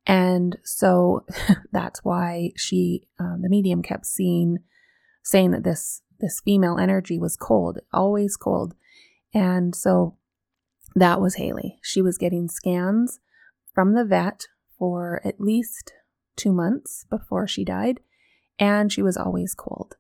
and 0.06 0.58
so 0.64 1.26
that's 1.72 2.04
why 2.04 2.52
she 2.56 3.08
uh, 3.20 3.36
the 3.42 3.50
medium 3.50 3.82
kept 3.82 4.06
seeing 4.06 4.58
saying 5.24 5.52
that 5.52 5.64
this 5.64 6.02
this 6.20 6.42
female 6.44 6.78
energy 6.78 7.18
was 7.18 7.36
cold 7.36 7.80
always 7.94 8.36
cold 8.38 8.74
and 9.34 9.76
so 9.76 10.18
that 10.96 11.22
was 11.22 11.36
Haley. 11.36 11.80
She 11.82 12.02
was 12.02 12.18
getting 12.18 12.50
scans 12.50 13.20
from 13.74 13.94
the 13.94 14.06
vet 14.06 14.48
for 14.78 15.22
at 15.24 15.40
least 15.40 15.94
two 16.36 16.52
months 16.52 17.06
before 17.10 17.48
she 17.48 17.64
died, 17.64 18.02
and 18.60 18.92
she 18.92 19.02
was 19.02 19.16
always 19.16 19.54
cold. 19.54 19.96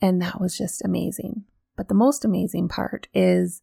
And 0.00 0.20
that 0.20 0.40
was 0.40 0.56
just 0.56 0.84
amazing. 0.84 1.44
But 1.76 1.88
the 1.88 1.94
most 1.94 2.24
amazing 2.24 2.68
part 2.68 3.08
is 3.14 3.62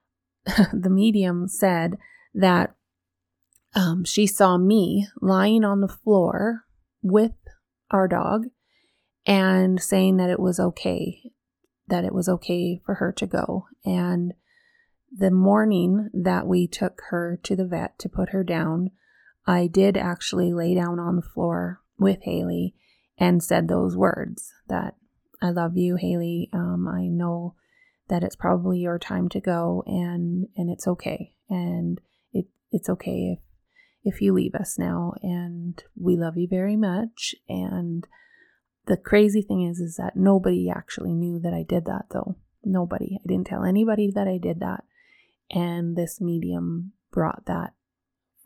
the 0.72 0.90
medium 0.90 1.48
said 1.48 1.96
that 2.34 2.74
um, 3.74 4.04
she 4.04 4.26
saw 4.26 4.56
me 4.56 5.08
lying 5.20 5.64
on 5.64 5.80
the 5.80 5.88
floor 5.88 6.64
with 7.02 7.32
our 7.90 8.08
dog 8.08 8.46
and 9.26 9.80
saying 9.82 10.16
that 10.18 10.30
it 10.30 10.40
was 10.40 10.60
okay 10.60 11.32
that 11.88 12.04
it 12.04 12.14
was 12.14 12.28
okay 12.28 12.80
for 12.84 12.94
her 12.94 13.12
to 13.12 13.26
go. 13.26 13.66
And 13.84 14.34
the 15.16 15.30
morning 15.30 16.10
that 16.12 16.46
we 16.46 16.66
took 16.66 17.02
her 17.10 17.38
to 17.42 17.54
the 17.54 17.66
vet 17.66 17.98
to 18.00 18.08
put 18.08 18.30
her 18.30 18.42
down, 18.42 18.90
I 19.46 19.66
did 19.66 19.96
actually 19.96 20.52
lay 20.52 20.74
down 20.74 20.98
on 20.98 21.16
the 21.16 21.22
floor 21.22 21.80
with 21.98 22.22
Haley 22.22 22.74
and 23.18 23.42
said 23.42 23.68
those 23.68 23.96
words 23.96 24.52
that 24.68 24.96
I 25.44 25.50
love 25.50 25.76
you, 25.76 25.96
Haley. 25.96 26.48
Um, 26.54 26.88
I 26.88 27.06
know 27.06 27.54
that 28.08 28.24
it's 28.24 28.34
probably 28.34 28.78
your 28.78 28.98
time 28.98 29.28
to 29.28 29.40
go 29.40 29.82
and 29.86 30.48
and 30.56 30.70
it's 30.70 30.88
okay. 30.88 31.34
And 31.50 32.00
it 32.32 32.46
it's 32.72 32.88
okay 32.88 33.36
if 33.36 34.14
if 34.14 34.22
you 34.22 34.32
leave 34.32 34.54
us 34.54 34.78
now 34.78 35.12
and 35.22 35.82
we 36.00 36.16
love 36.16 36.38
you 36.38 36.48
very 36.48 36.76
much 36.76 37.34
and 37.46 38.06
the 38.86 38.96
crazy 38.96 39.42
thing 39.42 39.62
is 39.66 39.80
is 39.80 39.96
that 39.96 40.16
nobody 40.16 40.70
actually 40.70 41.14
knew 41.14 41.38
that 41.40 41.52
I 41.52 41.62
did 41.62 41.84
that 41.84 42.06
though. 42.10 42.36
Nobody. 42.64 43.18
I 43.22 43.28
didn't 43.28 43.46
tell 43.46 43.64
anybody 43.64 44.10
that 44.14 44.26
I 44.26 44.38
did 44.38 44.60
that. 44.60 44.84
And 45.50 45.94
this 45.94 46.22
medium 46.22 46.92
brought 47.12 47.44
that 47.46 47.74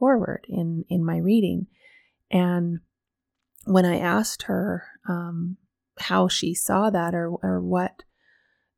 forward 0.00 0.46
in 0.48 0.84
in 0.88 1.04
my 1.04 1.18
reading. 1.18 1.68
And 2.28 2.80
when 3.66 3.84
I 3.84 3.98
asked 3.98 4.44
her 4.44 4.88
um, 5.08 5.58
how 6.00 6.28
she 6.28 6.54
saw 6.54 6.90
that 6.90 7.14
or 7.14 7.28
or 7.42 7.60
what 7.60 8.02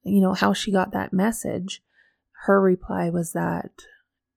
you 0.03 0.21
know 0.21 0.35
how 0.35 0.53
she 0.53 0.73
got 0.73 0.93
that 0.93 1.13
message, 1.13 1.83
her 2.45 2.61
reply 2.61 3.11
was 3.11 3.33
that 3.33 3.71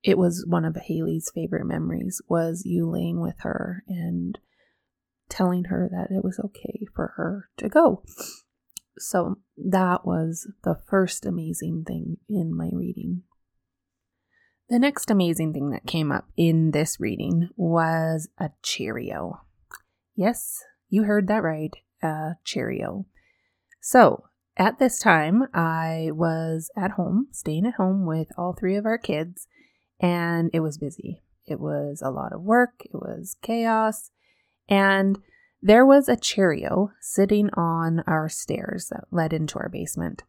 it 0.02 0.18
was 0.18 0.44
one 0.46 0.64
of 0.64 0.76
Haley's 0.76 1.30
favorite 1.34 1.64
memories 1.64 2.20
was 2.28 2.62
you 2.66 2.88
laying 2.88 3.20
with 3.20 3.36
her 3.40 3.82
and 3.88 4.38
telling 5.30 5.64
her 5.64 5.88
that 5.90 6.14
it 6.14 6.22
was 6.22 6.38
okay 6.44 6.86
for 6.94 7.14
her 7.16 7.48
to 7.56 7.68
go. 7.68 8.02
So 8.98 9.38
that 9.56 10.06
was 10.06 10.46
the 10.62 10.78
first 10.86 11.24
amazing 11.24 11.84
thing 11.86 12.18
in 12.28 12.54
my 12.54 12.70
reading. 12.72 13.22
The 14.68 14.78
next 14.78 15.10
amazing 15.10 15.52
thing 15.52 15.70
that 15.70 15.86
came 15.86 16.12
up 16.12 16.28
in 16.36 16.70
this 16.70 17.00
reading 17.00 17.48
was 17.56 18.28
a 18.38 18.50
Cheerio. 18.62 19.40
Yes, 20.14 20.62
you 20.88 21.04
heard 21.04 21.26
that 21.28 21.42
right, 21.42 21.74
a 22.02 22.36
Cheerio. 22.44 23.06
So 23.80 24.24
at 24.56 24.78
this 24.78 24.98
time, 24.98 25.44
I 25.52 26.10
was 26.12 26.70
at 26.76 26.92
home, 26.92 27.28
staying 27.32 27.66
at 27.66 27.74
home 27.74 28.06
with 28.06 28.28
all 28.38 28.52
three 28.52 28.76
of 28.76 28.86
our 28.86 28.98
kids, 28.98 29.46
and 30.00 30.50
it 30.52 30.60
was 30.60 30.78
busy. 30.78 31.22
It 31.46 31.60
was 31.60 32.00
a 32.00 32.10
lot 32.10 32.32
of 32.32 32.42
work, 32.42 32.82
it 32.84 32.94
was 32.94 33.36
chaos, 33.42 34.10
and 34.68 35.18
there 35.60 35.84
was 35.84 36.08
a 36.08 36.16
Cheerio 36.16 36.92
sitting 37.00 37.50
on 37.54 38.00
our 38.06 38.28
stairs 38.28 38.88
that 38.90 39.04
led 39.10 39.32
into 39.32 39.58
our 39.58 39.68
basement. 39.68 40.22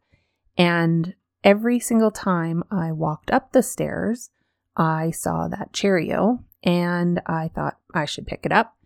And 0.56 1.14
every 1.44 1.78
single 1.78 2.10
time 2.10 2.64
I 2.70 2.92
walked 2.92 3.30
up 3.30 3.52
the 3.52 3.62
stairs, 3.62 4.30
I 4.76 5.10
saw 5.10 5.48
that 5.48 5.72
Cheerio 5.72 6.44
and 6.62 7.20
I 7.26 7.48
thought 7.48 7.78
I 7.94 8.06
should 8.06 8.26
pick 8.26 8.44
it 8.44 8.52
up. 8.52 8.76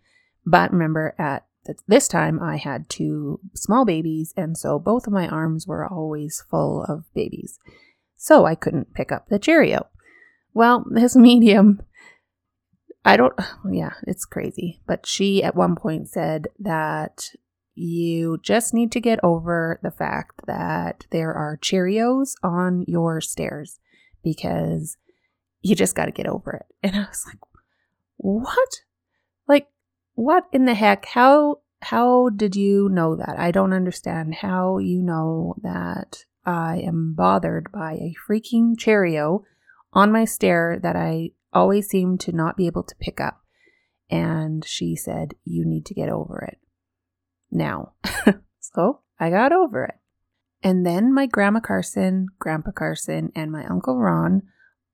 But 0.45 0.71
remember, 0.71 1.15
at 1.17 1.45
this 1.87 2.07
time 2.07 2.41
I 2.41 2.57
had 2.57 2.89
two 2.89 3.39
small 3.53 3.85
babies, 3.85 4.33
and 4.35 4.57
so 4.57 4.79
both 4.79 5.07
of 5.07 5.13
my 5.13 5.27
arms 5.27 5.67
were 5.67 5.85
always 5.85 6.43
full 6.49 6.83
of 6.83 7.05
babies. 7.13 7.59
So 8.17 8.45
I 8.45 8.55
couldn't 8.55 8.93
pick 8.93 9.11
up 9.11 9.29
the 9.29 9.39
Cheerio. 9.39 9.87
Well, 10.53 10.85
this 10.91 11.15
medium 11.15 11.81
I 13.03 13.17
don't, 13.17 13.33
yeah, 13.71 13.93
it's 14.07 14.25
crazy. 14.25 14.81
But 14.87 15.05
she 15.05 15.43
at 15.43 15.55
one 15.55 15.75
point 15.75 16.09
said 16.09 16.47
that 16.59 17.29
you 17.73 18.39
just 18.43 18.73
need 18.73 18.91
to 18.91 18.99
get 18.99 19.19
over 19.23 19.79
the 19.81 19.91
fact 19.91 20.41
that 20.45 21.05
there 21.11 21.33
are 21.33 21.57
Cheerios 21.61 22.33
on 22.43 22.83
your 22.87 23.21
stairs 23.21 23.79
because 24.23 24.97
you 25.61 25.75
just 25.75 25.95
got 25.95 26.05
to 26.05 26.11
get 26.11 26.27
over 26.27 26.51
it. 26.51 26.65
And 26.83 26.95
I 26.95 27.07
was 27.07 27.23
like, 27.25 27.39
what? 28.17 28.81
What 30.21 30.45
in 30.51 30.65
the 30.65 30.75
heck? 30.75 31.05
How, 31.05 31.61
how 31.81 32.29
did 32.29 32.55
you 32.55 32.89
know 32.89 33.15
that? 33.15 33.39
I 33.39 33.49
don't 33.49 33.73
understand 33.73 34.35
how 34.35 34.77
you 34.77 35.01
know 35.01 35.55
that 35.63 36.25
I 36.45 36.77
am 36.77 37.15
bothered 37.17 37.71
by 37.71 37.93
a 37.93 38.13
freaking 38.29 38.77
Cheerio 38.77 39.41
on 39.93 40.11
my 40.11 40.25
stair 40.25 40.79
that 40.83 40.95
I 40.95 41.31
always 41.51 41.87
seem 41.87 42.19
to 42.19 42.31
not 42.31 42.55
be 42.55 42.67
able 42.67 42.83
to 42.83 42.95
pick 43.01 43.19
up. 43.19 43.41
And 44.11 44.63
she 44.63 44.95
said, 44.95 45.33
You 45.43 45.65
need 45.65 45.87
to 45.87 45.95
get 45.95 46.09
over 46.09 46.47
it 46.51 46.59
now. 47.49 47.93
so 48.59 48.99
I 49.19 49.31
got 49.31 49.51
over 49.51 49.85
it. 49.85 49.95
And 50.61 50.85
then 50.85 51.11
my 51.11 51.25
grandma 51.25 51.61
Carson, 51.61 52.27
grandpa 52.37 52.69
Carson, 52.69 53.31
and 53.35 53.51
my 53.51 53.65
uncle 53.65 53.97
Ron, 53.97 54.43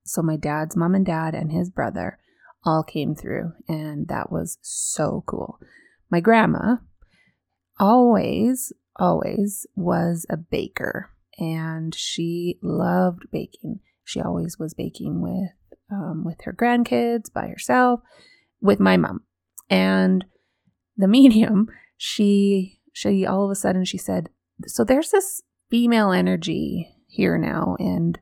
so 0.05 0.21
my 0.21 0.37
dad's 0.37 0.77
mom 0.77 0.95
and 0.95 1.05
dad 1.05 1.35
and 1.35 1.51
his 1.51 1.69
brother, 1.69 2.17
all 2.67 2.83
came 2.83 3.15
through. 3.15 3.53
And 3.67 4.09
that 4.09 4.31
was 4.31 4.57
so 4.61 5.23
cool. 5.25 5.57
My 6.11 6.19
grandma 6.19 6.75
always, 7.79 8.73
always 8.97 9.65
was 9.75 10.25
a 10.29 10.37
baker 10.37 11.09
and 11.39 11.95
she 11.95 12.59
loved 12.61 13.23
baking. 13.31 13.79
She 14.03 14.21
always 14.21 14.57
was 14.59 14.73
baking 14.73 15.21
with 15.21 15.51
um, 15.89 16.25
with 16.25 16.41
her 16.43 16.51
grandkids, 16.51 17.31
by 17.31 17.47
herself, 17.47 18.01
with 18.59 18.79
my 18.79 18.97
mom. 18.97 19.21
And 19.69 20.25
the 20.97 21.07
medium, 21.07 21.67
she 21.95 22.81
she 22.91 23.25
all 23.25 23.45
of 23.45 23.51
a 23.51 23.55
sudden 23.55 23.85
she 23.85 23.97
said, 23.97 24.29
"So 24.65 24.83
there's 24.83 25.11
this 25.11 25.41
female 25.69 26.11
energy 26.11 26.89
here 27.07 27.37
now 27.37 27.75
and 27.79 28.19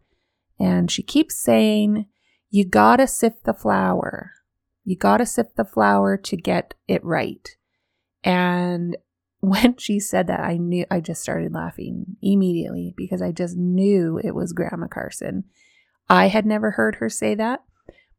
and 0.60 0.90
she 0.90 1.04
keeps 1.04 1.36
saying 1.36 2.06
you 2.50 2.66
got 2.66 2.98
to 2.98 3.08
sift 3.08 3.44
the 3.44 3.54
flour. 3.54 4.32
You 4.84 4.96
got 4.96 5.18
to 5.18 5.26
sift 5.26 5.56
the 5.56 5.66
flour 5.66 6.18
to 6.18 6.38
get 6.38 6.74
it 6.88 7.04
right. 7.04 7.48
And 8.24 8.98
when 9.40 9.78
she 9.78 10.00
said 10.00 10.28
that, 10.28 10.40
I 10.40 10.58
knew 10.58 10.86
I 10.90 11.00
just 11.00 11.22
started 11.22 11.54
laughing 11.54 12.18
immediately 12.22 12.94
because 12.98 13.22
I 13.22 13.32
just 13.32 13.56
knew 13.56 14.20
it 14.24 14.34
was 14.34 14.54
Grandma 14.54 14.88
Carson. 14.88 15.44
I 16.10 16.28
had 16.28 16.46
never 16.46 16.72
heard 16.72 16.96
her 16.96 17.10
say 17.10 17.36
that, 17.36 17.64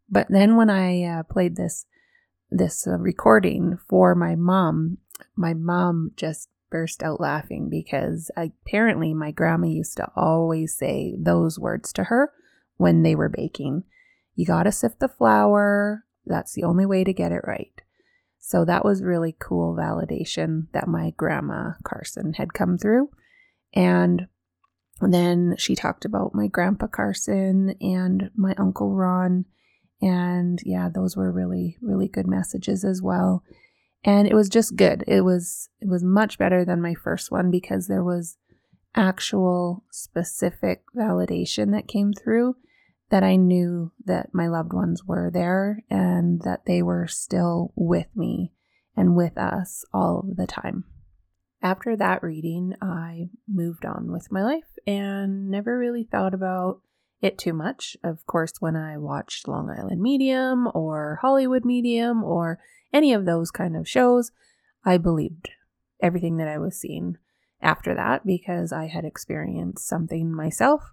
but 0.08 0.26
then 0.28 0.56
when 0.56 0.70
I 0.70 1.02
uh, 1.04 1.22
played 1.24 1.56
this 1.56 1.86
this 2.50 2.86
uh, 2.86 2.98
recording 2.98 3.78
for 3.88 4.14
my 4.14 4.36
mom, 4.36 4.98
my 5.34 5.52
mom 5.52 6.12
just 6.16 6.48
burst 6.70 7.02
out 7.02 7.20
laughing 7.20 7.68
because 7.68 8.30
apparently 8.36 9.14
my 9.14 9.30
grandma 9.30 9.66
used 9.66 9.96
to 9.96 10.08
always 10.16 10.76
say 10.76 11.16
those 11.18 11.58
words 11.58 11.92
to 11.92 12.04
her 12.04 12.32
when 12.76 13.02
they 13.02 13.14
were 13.14 13.28
baking. 13.28 13.84
You 14.36 14.46
got 14.46 14.64
to 14.64 14.72
sift 14.72 15.00
the 15.00 15.08
flour. 15.08 16.04
That's 16.26 16.52
the 16.52 16.64
only 16.64 16.86
way 16.86 17.02
to 17.02 17.12
get 17.12 17.32
it 17.32 17.40
right. 17.44 17.72
So 18.38 18.64
that 18.64 18.84
was 18.84 19.02
really 19.02 19.34
cool 19.40 19.74
validation 19.74 20.68
that 20.72 20.86
my 20.86 21.10
grandma 21.16 21.72
Carson 21.82 22.34
had 22.34 22.54
come 22.54 22.78
through. 22.78 23.10
And 23.74 24.28
then 25.00 25.56
she 25.58 25.74
talked 25.74 26.04
about 26.04 26.34
my 26.34 26.46
grandpa 26.46 26.86
Carson 26.86 27.74
and 27.80 28.30
my 28.36 28.54
uncle 28.56 28.94
Ron. 28.94 29.46
And 30.00 30.60
yeah, 30.64 30.88
those 30.94 31.16
were 31.16 31.32
really, 31.32 31.76
really 31.80 32.06
good 32.06 32.26
messages 32.28 32.84
as 32.84 33.02
well. 33.02 33.42
And 34.04 34.28
it 34.28 34.34
was 34.34 34.48
just 34.48 34.76
good. 34.76 35.02
It 35.08 35.22
was 35.22 35.68
it 35.80 35.88
was 35.88 36.04
much 36.04 36.38
better 36.38 36.64
than 36.64 36.80
my 36.80 36.94
first 36.94 37.32
one 37.32 37.50
because 37.50 37.88
there 37.88 38.04
was 38.04 38.36
actual 38.94 39.84
specific 39.90 40.82
validation 40.96 41.72
that 41.72 41.88
came 41.88 42.12
through 42.12 42.54
that 43.10 43.22
I 43.22 43.36
knew 43.36 43.92
that 44.04 44.30
my 44.32 44.48
loved 44.48 44.72
ones 44.72 45.04
were 45.04 45.30
there 45.32 45.84
and 45.88 46.42
that 46.42 46.66
they 46.66 46.82
were 46.82 47.06
still 47.06 47.72
with 47.76 48.08
me 48.16 48.52
and 48.96 49.16
with 49.16 49.38
us 49.38 49.84
all 49.92 50.26
of 50.28 50.36
the 50.36 50.46
time. 50.46 50.84
After 51.62 51.96
that 51.96 52.22
reading, 52.22 52.74
I 52.82 53.30
moved 53.48 53.84
on 53.84 54.12
with 54.12 54.30
my 54.30 54.42
life 54.42 54.76
and 54.86 55.50
never 55.50 55.78
really 55.78 56.04
thought 56.04 56.34
about 56.34 56.80
it 57.20 57.38
too 57.38 57.52
much. 57.52 57.96
Of 58.04 58.26
course, 58.26 58.54
when 58.60 58.76
I 58.76 58.98
watched 58.98 59.48
Long 59.48 59.70
Island 59.70 60.02
Medium 60.02 60.68
or 60.74 61.18
Hollywood 61.22 61.64
Medium 61.64 62.22
or 62.22 62.58
any 62.92 63.12
of 63.12 63.24
those 63.24 63.50
kind 63.50 63.76
of 63.76 63.88
shows, 63.88 64.32
I 64.84 64.98
believed 64.98 65.50
everything 66.00 66.36
that 66.36 66.48
I 66.48 66.58
was 66.58 66.78
seeing 66.78 67.16
after 67.60 67.94
that 67.94 68.26
because 68.26 68.72
I 68.72 68.86
had 68.86 69.04
experienced 69.04 69.88
something 69.88 70.32
myself 70.32 70.92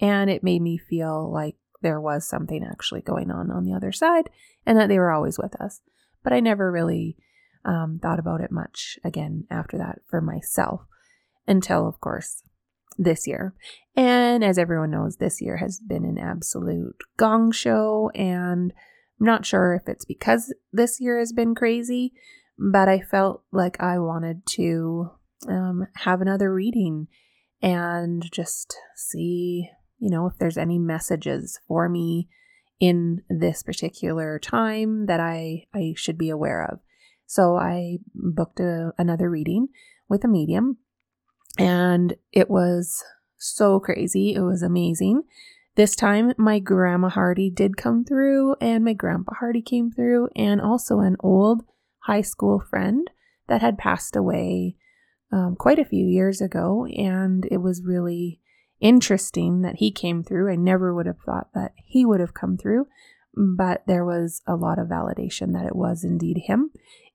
and 0.00 0.30
it 0.30 0.42
made 0.42 0.62
me 0.62 0.78
feel 0.78 1.32
like 1.32 1.56
there 1.82 2.00
was 2.00 2.26
something 2.26 2.64
actually 2.64 3.02
going 3.02 3.30
on 3.30 3.50
on 3.50 3.64
the 3.64 3.74
other 3.74 3.92
side 3.92 4.30
and 4.66 4.78
that 4.78 4.88
they 4.88 4.98
were 4.98 5.12
always 5.12 5.38
with 5.38 5.54
us. 5.60 5.80
But 6.22 6.32
I 6.32 6.40
never 6.40 6.72
really 6.72 7.16
um, 7.64 7.98
thought 8.02 8.18
about 8.18 8.40
it 8.40 8.50
much 8.50 8.98
again 9.04 9.44
after 9.50 9.76
that 9.78 10.00
for 10.08 10.20
myself 10.20 10.82
until, 11.46 11.86
of 11.86 12.00
course, 12.00 12.42
this 12.96 13.26
year. 13.26 13.54
And 13.96 14.42
as 14.42 14.58
everyone 14.58 14.90
knows, 14.90 15.16
this 15.16 15.40
year 15.40 15.58
has 15.58 15.80
been 15.80 16.04
an 16.04 16.18
absolute 16.18 16.96
gong 17.16 17.52
show. 17.52 18.10
And 18.14 18.72
I'm 19.20 19.26
not 19.26 19.46
sure 19.46 19.74
if 19.74 19.88
it's 19.88 20.04
because 20.04 20.54
this 20.72 21.00
year 21.00 21.18
has 21.18 21.32
been 21.32 21.54
crazy, 21.54 22.12
but 22.58 22.88
I 22.88 23.00
felt 23.00 23.42
like 23.52 23.80
I 23.80 23.98
wanted 23.98 24.46
to 24.50 25.10
um, 25.48 25.86
have 25.96 26.20
another 26.20 26.52
reading 26.52 27.08
and 27.62 28.30
just 28.32 28.76
see 28.96 29.68
you 29.98 30.10
know, 30.10 30.26
if 30.26 30.38
there's 30.38 30.58
any 30.58 30.78
messages 30.78 31.58
for 31.66 31.88
me 31.88 32.28
in 32.80 33.22
this 33.28 33.62
particular 33.62 34.38
time 34.38 35.06
that 35.06 35.20
I, 35.20 35.64
I 35.74 35.94
should 35.96 36.18
be 36.18 36.30
aware 36.30 36.64
of. 36.64 36.80
So 37.26 37.56
I 37.56 37.98
booked 38.14 38.60
a, 38.60 38.92
another 38.98 39.30
reading 39.30 39.68
with 40.08 40.24
a 40.24 40.28
medium 40.28 40.78
and 41.58 42.14
it 42.32 42.50
was 42.50 43.02
so 43.38 43.78
crazy. 43.80 44.34
It 44.34 44.40
was 44.40 44.62
amazing. 44.62 45.22
This 45.76 45.96
time, 45.96 46.32
my 46.38 46.60
grandma 46.60 47.08
Hardy 47.08 47.50
did 47.50 47.76
come 47.76 48.04
through, 48.04 48.54
and 48.60 48.84
my 48.84 48.92
grandpa 48.92 49.34
Hardy 49.34 49.62
came 49.62 49.90
through, 49.90 50.28
and 50.36 50.60
also 50.60 51.00
an 51.00 51.16
old 51.20 51.64
high 52.00 52.20
school 52.20 52.60
friend 52.60 53.10
that 53.48 53.60
had 53.60 53.76
passed 53.76 54.14
away 54.14 54.76
um, 55.32 55.56
quite 55.56 55.78
a 55.80 55.84
few 55.84 56.06
years 56.06 56.40
ago. 56.40 56.86
And 56.86 57.46
it 57.50 57.58
was 57.58 57.82
really 57.84 58.40
interesting 58.84 59.62
that 59.62 59.76
he 59.76 59.90
came 59.90 60.22
through. 60.22 60.52
I 60.52 60.56
never 60.56 60.94
would 60.94 61.06
have 61.06 61.18
thought 61.24 61.48
that 61.54 61.72
he 61.82 62.04
would 62.04 62.20
have 62.20 62.34
come 62.34 62.58
through, 62.58 62.86
but 63.34 63.82
there 63.86 64.04
was 64.04 64.42
a 64.46 64.54
lot 64.54 64.78
of 64.78 64.88
validation 64.88 65.54
that 65.54 65.64
it 65.66 65.74
was 65.74 66.04
indeed 66.04 66.42
him. 66.44 66.70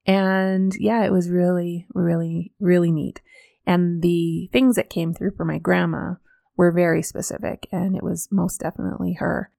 And 0.05 0.73
yeah, 0.79 1.05
it 1.05 1.11
was 1.11 1.29
really, 1.29 1.85
really, 1.93 2.53
really 2.59 2.91
neat. 2.91 3.21
And 3.67 4.01
the 4.01 4.49
things 4.51 4.75
that 4.77 4.89
came 4.89 5.13
through 5.13 5.35
for 5.37 5.45
my 5.45 5.59
grandma 5.59 6.15
were 6.57 6.71
very 6.71 7.03
specific, 7.03 7.67
and 7.71 7.95
it 7.95 8.03
was 8.03 8.27
most 8.31 8.61
definitely 8.61 9.13
her. 9.19 9.51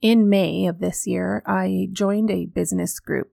In 0.00 0.30
May 0.30 0.66
of 0.66 0.78
this 0.78 1.06
year, 1.06 1.42
I 1.46 1.88
joined 1.92 2.30
a 2.30 2.46
business 2.46 2.98
group 2.98 3.30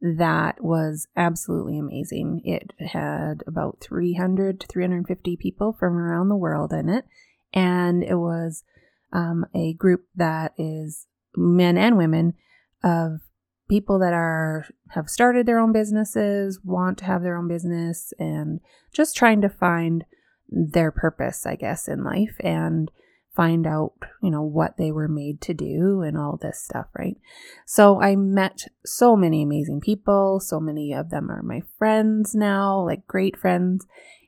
that 0.00 0.62
was 0.62 1.06
absolutely 1.16 1.78
amazing. 1.78 2.40
It 2.44 2.72
had 2.78 3.42
about 3.46 3.78
300 3.82 4.60
to 4.60 4.66
350 4.66 5.36
people 5.36 5.76
from 5.78 5.96
around 5.96 6.28
the 6.28 6.36
world 6.36 6.72
in 6.72 6.88
it, 6.88 7.04
and 7.52 8.02
it 8.02 8.16
was 8.16 8.64
um, 9.12 9.44
a 9.54 9.74
group 9.74 10.06
that 10.14 10.52
is 10.56 11.06
men 11.36 11.76
and 11.76 11.96
women 11.96 12.34
of 12.82 13.20
people 13.68 13.98
that 13.98 14.12
are 14.12 14.66
have 14.90 15.08
started 15.08 15.46
their 15.46 15.58
own 15.58 15.72
businesses, 15.72 16.60
want 16.64 16.98
to 16.98 17.04
have 17.04 17.22
their 17.22 17.36
own 17.36 17.46
business, 17.46 18.12
and 18.18 18.60
just 18.92 19.14
trying 19.16 19.40
to 19.40 19.48
find 19.48 20.04
their 20.48 20.90
purpose, 20.90 21.46
I 21.46 21.56
guess, 21.56 21.88
in 21.88 22.02
life 22.02 22.36
and 22.40 22.90
find 23.34 23.66
out, 23.66 23.92
you 24.22 24.30
know, 24.30 24.42
what 24.42 24.76
they 24.76 24.90
were 24.90 25.08
made 25.08 25.40
to 25.40 25.54
do 25.54 26.02
and 26.02 26.18
all 26.18 26.36
this 26.36 26.62
stuff, 26.62 26.86
right? 26.98 27.16
So 27.64 28.00
I 28.00 28.16
met 28.16 28.64
so 28.84 29.16
many 29.16 29.42
amazing 29.42 29.80
people. 29.80 30.40
So 30.40 30.58
many 30.58 30.92
of 30.92 31.10
them 31.10 31.30
are 31.30 31.42
my 31.42 31.62
friends 31.78 32.34
now, 32.34 32.84
like 32.84 33.06
great 33.06 33.36
friends. 33.36 33.86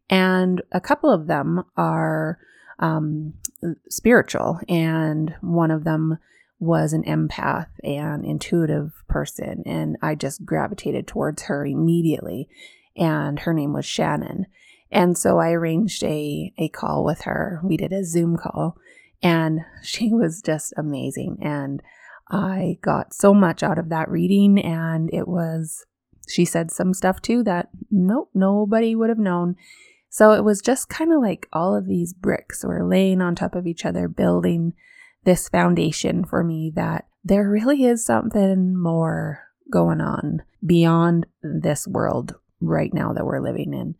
And 0.09 0.63
a 0.73 0.81
couple 0.81 1.11
of 1.11 1.27
them 1.27 1.65
are 1.77 2.39
um, 2.79 3.35
spiritual, 3.89 4.59
and 4.69 5.35
one 5.41 5.71
of 5.71 5.85
them 5.85 6.19
was 6.59 6.93
an 6.93 7.03
empath 7.05 7.69
and 7.83 8.25
intuitive 8.25 8.93
person. 9.09 9.63
And 9.67 9.97
I 10.01 10.15
just 10.15 10.45
gravitated 10.45 11.07
towards 11.07 11.43
her 11.45 11.67
immediately. 11.67 12.49
And 12.97 13.41
her 13.41 13.53
name 13.53 13.73
was 13.73 13.85
Shannon. 13.85 14.47
And 14.91 15.17
so 15.17 15.39
I 15.39 15.51
arranged 15.53 16.05
a, 16.05 16.53
a 16.59 16.69
call 16.69 17.05
with 17.05 17.23
her. 17.23 17.61
We 17.65 17.77
did 17.77 17.93
a 17.93 18.05
Zoom 18.05 18.37
call 18.37 18.77
and 19.23 19.61
she 19.83 20.13
was 20.13 20.43
just 20.43 20.73
amazing. 20.77 21.39
And 21.43 21.83
I 22.31 22.79
got 22.83 23.15
so 23.15 23.35
much 23.35 23.63
out 23.63 23.79
of 23.79 23.89
that 23.91 24.09
reading. 24.09 24.59
And 24.59 25.13
it 25.13 25.29
was, 25.29 25.85
she 26.29 26.45
said 26.45 26.71
some 26.71 26.95
stuff 26.95 27.21
too 27.21 27.43
that 27.45 27.69
nope, 27.91 28.31
nobody 28.35 28.95
would 28.95 29.09
have 29.09 29.19
known. 29.19 29.57
So 30.09 30.33
it 30.33 30.45
was 30.45 30.61
just 30.61 30.89
kind 30.89 31.13
of 31.13 31.21
like 31.23 31.49
all 31.53 31.75
of 31.75 31.87
these 31.87 32.13
bricks 32.13 32.65
were 32.65 32.87
laying 32.87 33.23
on 33.23 33.35
top 33.35 33.55
of 33.55 33.67
each 33.67 33.85
other, 33.85 34.09
building 34.09 34.75
this 35.25 35.49
foundation 35.49 36.25
for 36.25 36.43
me 36.43 36.71
that 36.75 37.07
there 37.25 37.49
really 37.49 37.85
is 37.85 38.05
something 38.05 38.77
more 38.77 39.49
going 39.71 40.01
on 40.01 40.43
beyond 40.65 41.27
this 41.43 41.87
world 41.87 42.35
right 42.61 42.93
now 42.93 43.13
that 43.13 43.25
we're 43.25 43.41
living 43.41 43.73
in. 43.73 43.95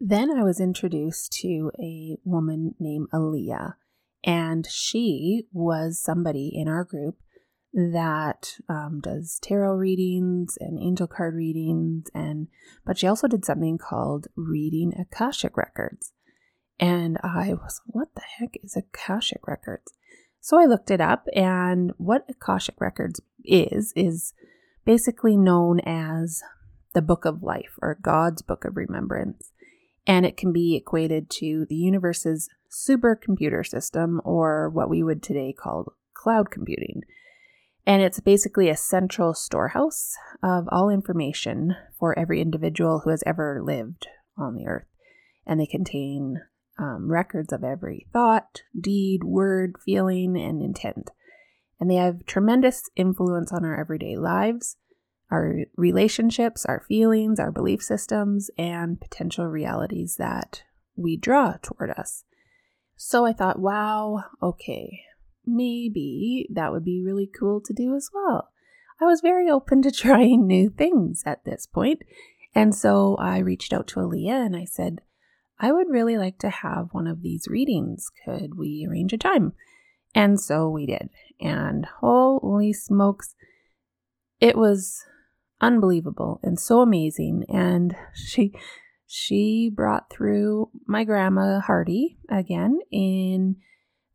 Then 0.00 0.30
I 0.30 0.42
was 0.42 0.60
introduced 0.60 1.32
to 1.40 1.70
a 1.80 2.18
woman 2.24 2.74
named 2.78 3.08
Aaliyah, 3.12 3.74
and 4.26 4.66
she 4.68 5.46
was 5.52 6.02
somebody 6.02 6.50
in 6.52 6.66
our 6.66 6.82
group 6.82 7.16
that 7.72 8.56
um, 8.68 9.00
does 9.00 9.38
tarot 9.40 9.74
readings 9.74 10.58
and 10.60 10.78
angel 10.78 11.06
card 11.06 11.34
readings, 11.34 12.08
and 12.12 12.48
but 12.84 12.98
she 12.98 13.06
also 13.06 13.28
did 13.28 13.44
something 13.44 13.78
called 13.78 14.26
reading 14.34 14.92
Akashic 14.98 15.56
records. 15.56 16.12
And 16.78 17.18
I 17.22 17.54
was, 17.54 17.80
what 17.86 18.08
the 18.14 18.22
heck 18.38 18.56
is 18.62 18.76
Akashic 18.76 19.46
records? 19.46 19.92
So 20.40 20.58
I 20.58 20.66
looked 20.66 20.90
it 20.90 21.00
up, 21.00 21.26
and 21.34 21.92
what 21.96 22.28
Akashic 22.28 22.80
records 22.80 23.20
is 23.44 23.92
is 23.94 24.34
basically 24.84 25.36
known 25.36 25.80
as 25.80 26.42
the 26.94 27.02
Book 27.02 27.24
of 27.24 27.42
Life 27.42 27.78
or 27.80 27.98
God's 28.00 28.42
Book 28.42 28.64
of 28.64 28.76
Remembrance 28.76 29.52
and 30.06 30.24
it 30.24 30.36
can 30.36 30.52
be 30.52 30.76
equated 30.76 31.28
to 31.28 31.66
the 31.68 31.74
universe's 31.74 32.48
supercomputer 32.76 33.66
system, 33.66 34.20
or 34.24 34.68
what 34.68 34.90
we 34.90 35.02
would 35.02 35.22
today 35.22 35.52
call 35.52 35.94
cloud 36.14 36.50
computing. 36.50 37.02
And 37.86 38.02
it's 38.02 38.20
basically 38.20 38.68
a 38.68 38.76
central 38.76 39.32
storehouse 39.32 40.14
of 40.42 40.68
all 40.72 40.90
information 40.90 41.76
for 41.98 42.18
every 42.18 42.40
individual 42.40 43.02
who 43.04 43.10
has 43.10 43.22
ever 43.24 43.62
lived 43.62 44.08
on 44.36 44.54
the 44.54 44.66
earth. 44.66 44.88
And 45.46 45.60
they 45.60 45.66
contain 45.66 46.42
um, 46.78 47.10
records 47.10 47.52
of 47.52 47.62
every 47.62 48.06
thought, 48.12 48.62
deed, 48.78 49.22
word, 49.24 49.76
feeling, 49.84 50.36
and 50.36 50.60
intent. 50.62 51.10
And 51.78 51.90
they 51.90 51.94
have 51.94 52.26
tremendous 52.26 52.90
influence 52.96 53.52
on 53.52 53.64
our 53.64 53.78
everyday 53.78 54.16
lives, 54.16 54.76
our 55.30 55.66
relationships, 55.76 56.66
our 56.66 56.84
feelings, 56.88 57.38
our 57.38 57.52
belief 57.52 57.82
systems, 57.82 58.50
and 58.58 59.00
potential 59.00 59.46
realities 59.46 60.16
that 60.18 60.62
we 60.96 61.16
draw 61.16 61.54
toward 61.62 61.90
us. 61.90 62.24
So 62.96 63.26
I 63.26 63.32
thought, 63.32 63.58
wow, 63.58 64.24
okay, 64.42 65.00
maybe 65.44 66.48
that 66.52 66.72
would 66.72 66.84
be 66.84 67.02
really 67.02 67.28
cool 67.38 67.60
to 67.62 67.72
do 67.72 67.94
as 67.94 68.08
well. 68.12 68.48
I 69.00 69.04
was 69.04 69.20
very 69.20 69.50
open 69.50 69.82
to 69.82 69.90
trying 69.92 70.46
new 70.46 70.70
things 70.70 71.22
at 71.26 71.44
this 71.44 71.66
point, 71.66 72.02
and 72.54 72.74
so 72.74 73.16
I 73.16 73.38
reached 73.38 73.72
out 73.72 73.86
to 73.88 74.00
Aaliyah 74.00 74.46
and 74.46 74.56
I 74.56 74.64
said, 74.64 75.00
I 75.58 75.72
would 75.72 75.88
really 75.88 76.18
like 76.18 76.38
to 76.38 76.50
have 76.50 76.88
one 76.92 77.06
of 77.06 77.22
these 77.22 77.48
readings. 77.48 78.10
Could 78.24 78.56
we 78.56 78.86
arrange 78.88 79.12
a 79.12 79.18
time? 79.18 79.52
And 80.14 80.40
so 80.40 80.68
we 80.68 80.86
did. 80.86 81.10
And 81.40 81.86
holy 82.00 82.72
smokes, 82.72 83.34
it 84.40 84.56
was 84.56 85.04
unbelievable 85.60 86.40
and 86.42 86.58
so 86.58 86.80
amazing. 86.80 87.44
And 87.48 87.94
she 88.14 88.52
she 89.06 89.70
brought 89.72 90.10
through 90.10 90.70
my 90.86 91.04
grandma 91.04 91.60
Hardy 91.60 92.18
again 92.28 92.80
in 92.90 93.56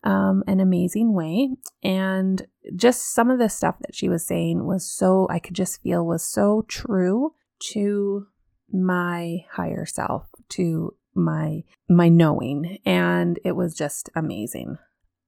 um, 0.04 0.44
an 0.48 0.60
amazing 0.60 1.14
way. 1.14 1.50
And 1.84 2.46
just 2.76 3.14
some 3.14 3.30
of 3.30 3.40
the 3.40 3.50
stuff 3.50 3.76
that 3.80 3.96
she 3.96 4.10
was 4.10 4.26
saying 4.26 4.66
was 4.66 4.90
so, 4.90 5.28
I 5.30 5.40
could 5.40 5.56
just 5.56 5.82
feel 5.82 6.06
was 6.06 6.24
so 6.24 6.66
true 6.68 7.34
to 7.72 8.28
my 8.72 9.46
higher 9.52 9.86
self, 9.86 10.28
to 10.50 10.96
my 11.14 11.64
my 11.90 12.10
knowing. 12.10 12.80
And 12.86 13.40
it 13.44 13.54
was 13.54 13.76
just 13.76 14.10
amazing. 14.16 14.78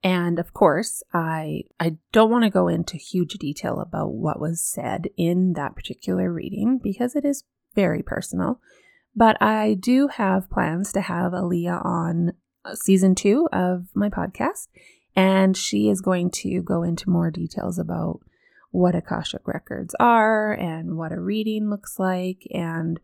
And 0.04 0.38
of 0.38 0.54
course 0.54 1.02
i 1.14 1.62
i 1.80 1.96
don't 2.12 2.30
want 2.30 2.44
to 2.44 2.50
go 2.50 2.68
into 2.68 2.98
huge 2.98 3.36
detail 3.36 3.80
about 3.80 4.12
what 4.12 4.38
was 4.38 4.62
said 4.62 5.08
in 5.16 5.54
that 5.54 5.76
particular 5.78 6.30
reading 6.30 6.78
because 6.84 7.16
it 7.16 7.24
is 7.24 7.46
very 7.74 8.04
personal 8.04 8.60
but 9.16 9.42
I 9.42 9.76
do 9.76 10.08
have 10.08 10.50
plans 10.50 10.92
to 10.94 11.02
have 11.02 11.34
Aaliyah 11.34 11.86
on 11.86 12.34
uh, 12.66 12.76
season 12.76 13.16
two 13.16 13.48
of 13.52 13.88
my 13.94 14.10
podcast, 14.10 14.68
and 15.16 15.56
she 15.56 15.90
is 15.90 16.02
going 16.02 16.32
to 16.32 16.62
go 16.62 16.84
into 16.84 17.10
more 17.10 17.32
details 17.32 17.78
about 17.78 18.20
what 18.72 18.96
Akashic 18.96 19.48
records 19.48 19.96
are 20.00 20.54
and 20.54 20.98
what 20.98 21.12
a 21.12 21.20
reading 21.20 21.70
looks 21.70 22.00
like, 22.00 22.48
and 22.52 23.00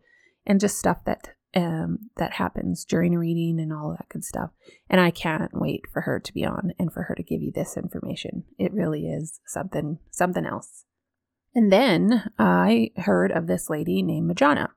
and 0.46 0.60
just 0.60 0.78
stuff 0.78 1.04
that 1.04 1.30
um, 1.54 2.10
that 2.16 2.34
happens 2.34 2.84
during 2.84 3.14
a 3.14 3.18
reading 3.18 3.60
and 3.60 3.72
all 3.72 3.90
that 3.90 4.08
good 4.08 4.24
stuff. 4.24 4.50
And 4.88 5.00
I 5.00 5.10
can't 5.10 5.50
wait 5.52 5.82
for 5.92 6.02
her 6.02 6.20
to 6.20 6.32
be 6.32 6.44
on 6.44 6.72
and 6.78 6.92
for 6.92 7.04
her 7.04 7.14
to 7.14 7.22
give 7.22 7.42
you 7.42 7.52
this 7.52 7.76
information. 7.76 8.44
It 8.58 8.72
really 8.72 9.06
is 9.06 9.40
something 9.46 9.98
something 10.10 10.46
else. 10.46 10.84
And 11.54 11.72
then 11.72 12.30
I 12.38 12.90
heard 12.96 13.32
of 13.32 13.46
this 13.46 13.68
lady 13.68 14.02
named 14.02 14.30
Majana. 14.30 14.68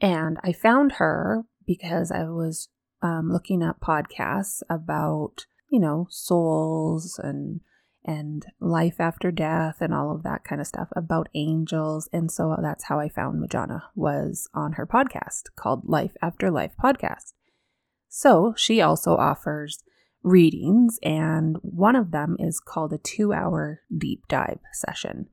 And 0.00 0.38
I 0.42 0.52
found 0.52 0.92
her 0.92 1.44
because 1.66 2.10
I 2.10 2.24
was 2.24 2.68
um, 3.02 3.30
looking 3.30 3.62
up 3.62 3.80
podcasts 3.80 4.62
about, 4.68 5.46
you 5.68 5.80
know, 5.80 6.06
souls 6.10 7.20
and 7.22 7.60
and 8.02 8.46
life 8.60 8.98
after 8.98 9.30
death 9.30 9.76
and 9.80 9.92
all 9.92 10.14
of 10.14 10.22
that 10.22 10.42
kind 10.42 10.58
of 10.58 10.66
stuff 10.66 10.88
about 10.96 11.28
angels. 11.34 12.08
And 12.12 12.30
so 12.32 12.56
that's 12.62 12.84
how 12.84 12.98
I 12.98 13.10
found 13.10 13.42
Majana 13.42 13.82
was 13.94 14.48
on 14.54 14.72
her 14.72 14.86
podcast 14.86 15.48
called 15.54 15.82
Life 15.84 16.14
After 16.22 16.50
Life 16.50 16.72
Podcast. 16.82 17.34
So 18.08 18.54
she 18.56 18.80
also 18.80 19.16
offers 19.16 19.82
readings, 20.22 20.98
and 21.02 21.56
one 21.62 21.94
of 21.94 22.10
them 22.10 22.36
is 22.38 22.60
called 22.60 22.92
a 22.92 22.98
two 22.98 23.32
hour 23.32 23.82
deep 23.96 24.26
dive 24.28 24.60
session. 24.72 25.28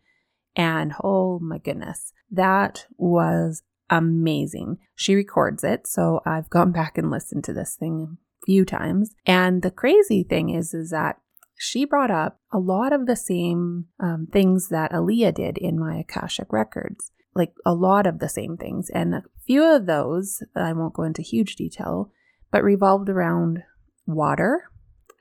And 0.55 0.93
oh 1.03 1.39
my 1.39 1.59
goodness, 1.59 2.11
that 2.29 2.85
was 2.97 3.63
amazing. 3.89 4.77
She 4.95 5.15
records 5.15 5.63
it, 5.63 5.87
so 5.87 6.21
I've 6.25 6.49
gone 6.49 6.71
back 6.71 6.97
and 6.97 7.09
listened 7.09 7.43
to 7.45 7.53
this 7.53 7.75
thing 7.75 8.17
a 8.41 8.45
few 8.45 8.65
times. 8.65 9.13
And 9.25 9.61
the 9.61 9.71
crazy 9.71 10.23
thing 10.23 10.49
is, 10.49 10.73
is 10.73 10.91
that 10.91 11.19
she 11.57 11.85
brought 11.85 12.11
up 12.11 12.39
a 12.51 12.59
lot 12.59 12.93
of 12.93 13.07
the 13.07 13.15
same 13.15 13.85
um, 13.99 14.27
things 14.31 14.69
that 14.69 14.91
Aaliyah 14.91 15.33
did 15.33 15.57
in 15.57 15.79
my 15.79 15.97
Akashic 15.97 16.53
records, 16.53 17.11
like 17.33 17.53
a 17.65 17.73
lot 17.73 18.05
of 18.05 18.19
the 18.19 18.29
same 18.29 18.57
things. 18.57 18.89
And 18.91 19.15
a 19.15 19.23
few 19.45 19.63
of 19.63 19.85
those, 19.85 20.43
I 20.55 20.73
won't 20.73 20.93
go 20.93 21.03
into 21.03 21.21
huge 21.21 21.55
detail, 21.55 22.11
but 22.51 22.63
revolved 22.63 23.09
around 23.09 23.63
water, 24.05 24.69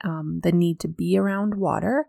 um, 0.03 0.41
the 0.43 0.51
need 0.51 0.79
to 0.81 0.87
be 0.87 1.17
around 1.17 1.55
water, 1.55 2.07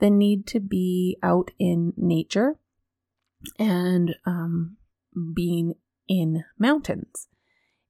the 0.00 0.10
need 0.10 0.46
to 0.48 0.60
be 0.60 1.16
out 1.22 1.52
in 1.58 1.92
nature, 1.96 2.56
and 3.58 4.16
um, 4.26 4.76
being 5.34 5.74
in 6.08 6.44
mountains. 6.58 7.28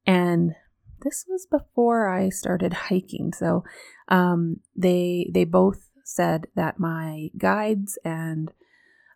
And 0.06 0.54
this 1.02 1.24
was 1.28 1.46
before 1.46 2.08
I 2.08 2.28
started 2.28 2.72
hiking. 2.72 3.32
So 3.32 3.64
um, 4.08 4.60
they 4.76 5.30
they 5.32 5.44
both 5.44 5.90
said 6.04 6.46
that 6.54 6.78
my 6.78 7.30
guides 7.36 7.98
and 8.04 8.52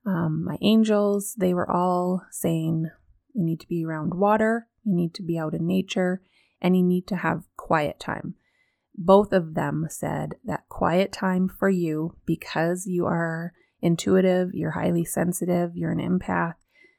um, 0.04 0.44
my 0.44 0.56
angels 0.62 1.34
they 1.36 1.52
were 1.52 1.70
all 1.70 2.22
saying 2.30 2.90
you 3.34 3.44
need 3.44 3.60
to 3.60 3.68
be 3.68 3.84
around 3.84 4.14
water, 4.14 4.68
you 4.84 4.94
need 4.94 5.14
to 5.14 5.22
be 5.22 5.38
out 5.38 5.54
in 5.54 5.66
nature, 5.66 6.22
and 6.60 6.76
you 6.76 6.82
need 6.82 7.06
to 7.08 7.16
have 7.16 7.44
quiet 7.56 8.00
time. 8.00 8.34
Both 8.94 9.32
of 9.32 9.54
them 9.54 9.86
said 9.90 10.36
that 10.44 10.68
quiet 10.70 11.12
time 11.12 11.48
for 11.48 11.68
you 11.68 12.16
because 12.24 12.86
you 12.86 13.04
are 13.04 13.52
intuitive, 13.82 14.54
you're 14.54 14.70
highly 14.70 15.04
sensitive, 15.04 15.76
you're 15.76 15.92
an 15.92 15.98
empath, 15.98 16.54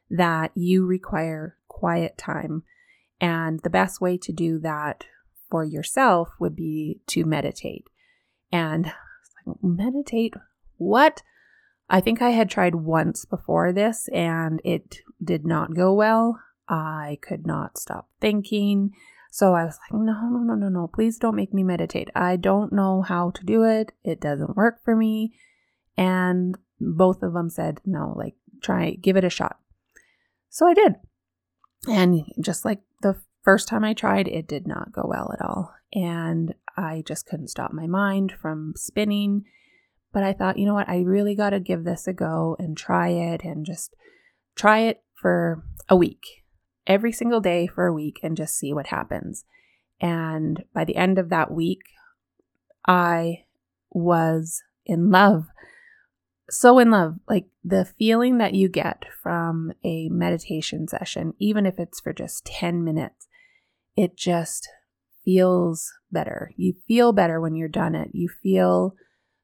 that 0.09 0.51
you 0.55 0.85
require 0.85 1.57
quiet 1.67 2.17
time. 2.17 2.63
And 3.19 3.59
the 3.61 3.69
best 3.69 3.99
way 3.99 4.17
to 4.17 4.31
do 4.31 4.59
that 4.59 5.05
for 5.49 5.63
yourself 5.63 6.29
would 6.39 6.55
be 6.55 7.01
to 7.07 7.25
meditate. 7.25 7.87
And 8.51 8.93
meditate, 9.61 10.35
what? 10.77 11.23
I 11.89 12.01
think 12.01 12.21
I 12.21 12.31
had 12.31 12.49
tried 12.49 12.75
once 12.75 13.25
before 13.25 13.71
this 13.71 14.09
and 14.13 14.61
it 14.63 14.97
did 15.23 15.45
not 15.45 15.73
go 15.73 15.93
well. 15.93 16.39
I 16.67 17.17
could 17.21 17.47
not 17.47 17.77
stop 17.77 18.09
thinking. 18.19 18.91
So 19.31 19.53
I 19.53 19.65
was 19.65 19.77
like, 19.83 19.99
no, 20.01 20.13
no, 20.29 20.39
no, 20.39 20.55
no, 20.55 20.69
no, 20.69 20.87
please 20.87 21.17
don't 21.17 21.35
make 21.35 21.53
me 21.53 21.63
meditate. 21.63 22.09
I 22.15 22.35
don't 22.35 22.73
know 22.73 23.03
how 23.03 23.31
to 23.31 23.45
do 23.45 23.63
it. 23.63 23.93
It 24.03 24.19
doesn't 24.19 24.57
work 24.57 24.83
for 24.83 24.95
me. 24.95 25.33
And 25.95 26.57
both 26.79 27.23
of 27.23 27.33
them 27.33 27.49
said, 27.49 27.79
no, 27.85 28.13
like, 28.17 28.35
try, 28.61 28.91
give 28.91 29.15
it 29.15 29.23
a 29.23 29.29
shot. 29.29 29.59
So 30.49 30.67
I 30.67 30.73
did. 30.73 30.95
And 31.87 32.23
just 32.41 32.65
like 32.65 32.81
the 33.01 33.15
first 33.43 33.67
time 33.67 33.83
I 33.83 33.93
tried, 33.93 34.27
it 34.27 34.47
did 34.47 34.67
not 34.67 34.91
go 34.91 35.03
well 35.05 35.31
at 35.33 35.45
all. 35.45 35.73
And 35.93 36.53
I 36.75 37.03
just 37.05 37.25
couldn't 37.25 37.49
stop 37.49 37.71
my 37.71 37.87
mind 37.87 38.33
from 38.41 38.73
spinning. 38.75 39.45
But 40.13 40.23
I 40.23 40.33
thought, 40.33 40.57
you 40.57 40.65
know 40.65 40.73
what? 40.73 40.89
I 40.89 41.01
really 41.01 41.35
got 41.35 41.51
to 41.51 41.59
give 41.59 41.83
this 41.83 42.07
a 42.07 42.13
go 42.13 42.55
and 42.59 42.77
try 42.77 43.09
it 43.09 43.43
and 43.43 43.65
just 43.65 43.95
try 44.55 44.79
it 44.79 45.03
for 45.15 45.63
a 45.89 45.95
week, 45.95 46.43
every 46.85 47.11
single 47.11 47.39
day 47.39 47.67
for 47.67 47.85
a 47.85 47.93
week, 47.93 48.19
and 48.23 48.35
just 48.35 48.57
see 48.57 48.73
what 48.73 48.87
happens. 48.87 49.45
And 49.99 50.63
by 50.73 50.85
the 50.85 50.95
end 50.95 51.17
of 51.17 51.29
that 51.29 51.51
week, 51.51 51.81
I 52.87 53.45
was 53.91 54.63
in 54.85 55.11
love 55.11 55.47
so 56.49 56.79
in 56.79 56.91
love. 56.91 57.15
Like 57.27 57.47
the 57.63 57.85
feeling 57.85 58.37
that 58.37 58.53
you 58.53 58.69
get 58.69 59.05
from 59.21 59.73
a 59.83 60.09
meditation 60.09 60.87
session, 60.87 61.33
even 61.39 61.65
if 61.65 61.79
it's 61.79 61.99
for 61.99 62.13
just 62.13 62.45
10 62.45 62.83
minutes, 62.83 63.27
it 63.95 64.17
just 64.17 64.69
feels 65.25 65.91
better. 66.11 66.51
You 66.55 66.75
feel 66.87 67.11
better 67.11 67.41
when 67.41 67.55
you're 67.55 67.67
done 67.67 67.95
it. 67.95 68.09
You 68.13 68.29
feel 68.41 68.93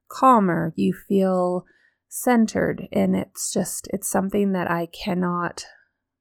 calmer. 0.09 0.73
You 0.75 0.93
feel 0.93 1.65
centered. 2.07 2.87
And 2.91 3.15
it's 3.15 3.51
just, 3.51 3.87
it's 3.91 4.09
something 4.09 4.53
that 4.53 4.69
I 4.69 4.85
cannot 4.85 5.65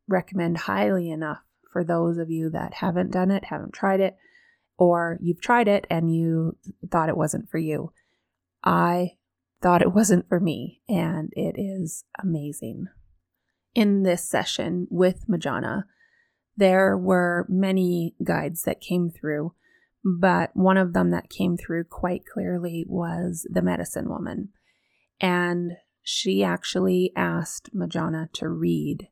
recommend 0.09 0.59
highly 0.59 1.11
enough 1.11 1.39
for 1.73 1.85
those 1.85 2.19
of 2.19 2.31
you 2.31 2.51
that 2.51 2.75
haven't 2.75 3.13
done 3.13 3.31
it, 3.31 3.45
haven't 3.45 3.73
tried 3.73 4.01
it, 4.01 4.17
or 4.77 5.19
you've 5.23 5.41
tried 5.41 5.69
it 5.69 5.87
and 5.89 6.15
you 6.15 6.57
thought 6.91 7.09
it 7.09 7.17
wasn't 7.17 7.49
for 7.51 7.59
you. 7.59 7.93
I 8.65 9.13
thought 9.63 9.83
it 9.83 9.95
wasn't 9.95 10.29
for 10.29 10.41
me, 10.41 10.83
and 10.89 11.33
it 11.37 11.55
is 11.57 12.05
amazing. 12.21 12.87
In 13.75 14.03
this 14.03 14.29
session 14.29 14.87
with 14.91 15.27
Majana, 15.29 15.85
there 16.57 16.99
were 16.99 17.47
many 17.49 18.15
guides 18.23 18.65
that 18.65 18.81
came 18.81 19.11
through, 19.11 19.55
but 20.05 20.51
one 20.55 20.77
of 20.77 20.93
them 20.93 21.11
that 21.11 21.31
came 21.31 21.57
through 21.57 21.85
quite 21.85 22.25
clearly 22.27 22.85
was 22.87 23.47
the 23.51 23.63
medicine 23.63 24.09
woman. 24.09 24.51
And 25.21 25.73
she 26.03 26.43
actually 26.43 27.13
asked 27.17 27.75
Majana 27.75 28.31
to 28.35 28.49
read 28.49 29.09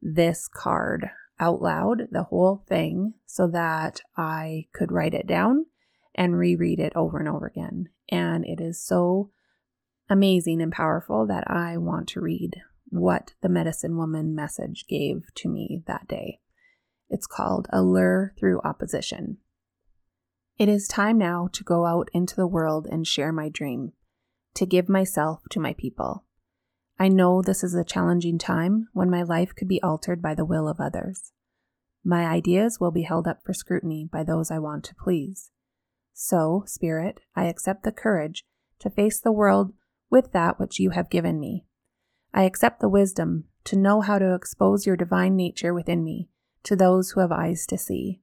this 0.00 0.48
card 0.48 1.10
out 1.38 1.60
loud, 1.60 2.08
the 2.10 2.24
whole 2.24 2.64
thing, 2.68 3.14
so 3.26 3.46
that 3.48 4.00
I 4.16 4.66
could 4.72 4.90
write 4.90 5.14
it 5.14 5.26
down 5.26 5.66
and 6.14 6.38
reread 6.38 6.80
it 6.80 6.92
over 6.96 7.18
and 7.18 7.28
over 7.28 7.46
again. 7.46 7.88
And 8.08 8.44
it 8.44 8.60
is 8.60 8.82
so 8.82 9.30
amazing 10.12 10.60
and 10.60 10.70
powerful 10.70 11.26
that 11.26 11.50
I 11.50 11.78
want 11.78 12.06
to 12.08 12.20
read 12.20 12.60
what 12.90 13.32
the 13.40 13.48
medicine 13.48 13.96
woman 13.96 14.34
message 14.34 14.84
gave 14.86 15.22
to 15.36 15.48
me 15.48 15.82
that 15.86 16.06
day. 16.06 16.40
It's 17.08 17.26
called 17.26 17.66
Allure 17.72 18.34
Through 18.38 18.60
Opposition. 18.60 19.38
It 20.58 20.68
is 20.68 20.86
time 20.86 21.16
now 21.16 21.48
to 21.54 21.64
go 21.64 21.86
out 21.86 22.10
into 22.12 22.36
the 22.36 22.46
world 22.46 22.86
and 22.92 23.06
share 23.06 23.32
my 23.32 23.48
dream, 23.48 23.92
to 24.54 24.66
give 24.66 24.86
myself 24.86 25.40
to 25.50 25.58
my 25.58 25.72
people. 25.72 26.26
I 26.98 27.08
know 27.08 27.40
this 27.40 27.64
is 27.64 27.74
a 27.74 27.82
challenging 27.82 28.36
time 28.36 28.88
when 28.92 29.10
my 29.10 29.22
life 29.22 29.54
could 29.54 29.68
be 29.68 29.80
altered 29.82 30.20
by 30.20 30.34
the 30.34 30.44
will 30.44 30.68
of 30.68 30.78
others. 30.78 31.32
My 32.04 32.26
ideas 32.26 32.78
will 32.78 32.90
be 32.90 33.02
held 33.02 33.26
up 33.26 33.38
for 33.42 33.54
scrutiny 33.54 34.06
by 34.12 34.24
those 34.24 34.50
I 34.50 34.58
want 34.58 34.84
to 34.84 34.94
please. 34.94 35.52
So, 36.12 36.64
Spirit, 36.66 37.20
I 37.34 37.44
accept 37.44 37.82
the 37.82 37.92
courage 37.92 38.44
to 38.80 38.90
face 38.90 39.18
the 39.18 39.32
world 39.32 39.72
with 40.12 40.30
that 40.32 40.60
which 40.60 40.78
you 40.78 40.90
have 40.90 41.10
given 41.10 41.40
me. 41.40 41.64
I 42.34 42.42
accept 42.44 42.80
the 42.80 42.88
wisdom 42.88 43.44
to 43.64 43.76
know 43.76 44.02
how 44.02 44.18
to 44.18 44.34
expose 44.34 44.86
your 44.86 44.96
divine 44.96 45.34
nature 45.34 45.72
within 45.72 46.04
me 46.04 46.28
to 46.64 46.76
those 46.76 47.10
who 47.10 47.20
have 47.20 47.32
eyes 47.32 47.66
to 47.66 47.78
see. 47.78 48.20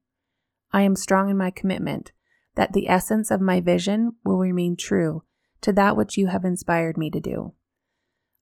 I 0.71 0.84
am 0.84 0.95
strong 0.95 1.30
in 1.30 1.38
my 1.38 1.49
commitment 1.49 2.12
that 2.56 2.73
the 2.73 2.88
essence 2.88 3.32
of 3.32 3.41
my 3.41 3.60
vision 3.60 4.13
will 4.23 4.38
remain 4.38 4.78
true 4.78 5.23
to 5.62 5.73
that 5.73 5.97
which 5.97 6.15
you 6.15 6.28
have 6.28 6.45
inspired 6.45 6.95
me 6.95 7.10
to 7.10 7.19
do. 7.19 7.54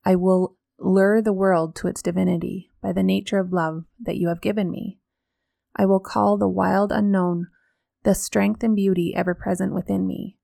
I 0.04 0.16
will 0.16 0.58
lure 0.78 1.22
the 1.22 1.34
world 1.34 1.76
to 1.78 1.88
its 1.88 2.02
divinity 2.02 2.72
by 2.82 2.92
the 2.92 3.04
nature 3.04 3.40
of 3.40 3.54
love 3.54 3.86
that 4.00 4.18
you 4.18 4.28
have 4.28 4.42
given 4.42 4.70
me. 4.70 5.00
I 5.76 5.86
will 5.86 6.00
call 6.00 6.38
the 6.38 6.50
wild 6.50 6.92
unknown 6.92 7.48
the 8.04 8.14
strength 8.14 8.64
and 8.64 8.76
beauty 8.76 9.14
ever 9.16 9.34
present 9.34 9.74
within 9.74 10.06
me. 10.06 10.38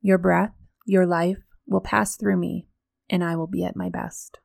Your 0.00 0.18
breath, 0.18 0.54
your 0.86 1.06
life 1.06 1.38
will 1.66 1.80
pass 1.80 2.16
through 2.16 2.36
me, 2.36 2.66
and 3.08 3.22
I 3.24 3.36
will 3.36 3.46
be 3.46 3.64
at 3.64 3.76
my 3.76 3.88
best. 3.88 4.38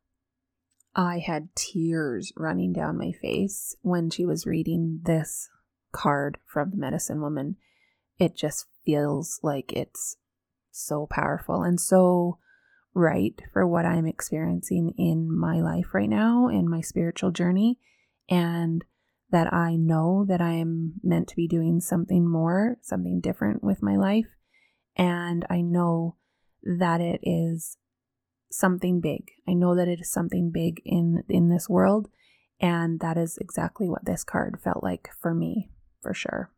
I 0.95 1.19
had 1.19 1.55
tears 1.55 2.33
running 2.35 2.73
down 2.73 2.97
my 2.97 3.11
face 3.11 3.75
when 3.81 4.09
she 4.09 4.25
was 4.25 4.45
reading 4.45 5.01
this 5.03 5.49
card 5.91 6.37
from 6.45 6.71
the 6.71 6.77
medicine 6.77 7.21
woman. 7.21 7.57
It 8.17 8.35
just 8.35 8.65
feels 8.85 9.39
like 9.43 9.71
it's 9.73 10.17
so 10.71 11.07
powerful 11.09 11.63
and 11.63 11.79
so 11.79 12.37
right 12.93 13.39
for 13.53 13.67
what 13.67 13.85
I'm 13.85 14.05
experiencing 14.05 14.93
in 14.97 15.35
my 15.35 15.61
life 15.61 15.93
right 15.93 16.09
now 16.09 16.47
in 16.47 16.69
my 16.69 16.81
spiritual 16.81 17.31
journey 17.31 17.77
and 18.29 18.83
that 19.31 19.53
I 19.53 19.75
know 19.75 20.25
that 20.27 20.41
I 20.41 20.53
am 20.53 20.93
meant 21.03 21.27
to 21.29 21.35
be 21.35 21.47
doing 21.47 21.81
something 21.81 22.27
more, 22.27 22.77
something 22.81 23.19
different 23.19 23.63
with 23.63 23.83
my 23.83 23.95
life 23.95 24.27
and 24.95 25.45
I 25.49 25.61
know 25.61 26.15
that 26.63 27.01
it 27.01 27.19
is 27.23 27.77
something 28.51 28.99
big. 28.99 29.31
I 29.47 29.53
know 29.53 29.75
that 29.75 29.87
it 29.87 29.99
is 30.01 30.11
something 30.11 30.51
big 30.51 30.81
in 30.85 31.23
in 31.29 31.49
this 31.49 31.69
world 31.69 32.09
and 32.59 32.99
that 32.99 33.17
is 33.17 33.37
exactly 33.39 33.89
what 33.89 34.05
this 34.05 34.23
card 34.23 34.59
felt 34.61 34.83
like 34.83 35.09
for 35.21 35.33
me, 35.33 35.69
for 36.01 36.13
sure. 36.13 36.51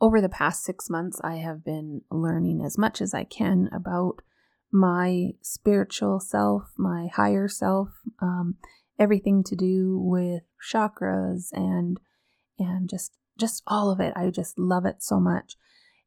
Over 0.00 0.20
the 0.20 0.28
past 0.28 0.64
6 0.64 0.88
months 0.90 1.20
I 1.24 1.36
have 1.36 1.64
been 1.64 2.02
learning 2.10 2.62
as 2.64 2.78
much 2.78 3.00
as 3.00 3.14
I 3.14 3.24
can 3.24 3.68
about 3.72 4.22
my 4.70 5.30
spiritual 5.42 6.20
self, 6.20 6.72
my 6.76 7.08
higher 7.12 7.48
self, 7.48 7.88
um, 8.20 8.56
everything 8.98 9.42
to 9.44 9.56
do 9.56 9.98
with 9.98 10.42
chakras 10.72 11.46
and 11.52 11.98
and 12.58 12.88
just 12.88 13.12
just 13.38 13.62
all 13.66 13.90
of 13.90 14.00
it. 14.00 14.12
I 14.16 14.30
just 14.30 14.58
love 14.58 14.84
it 14.84 15.02
so 15.02 15.20
much. 15.20 15.56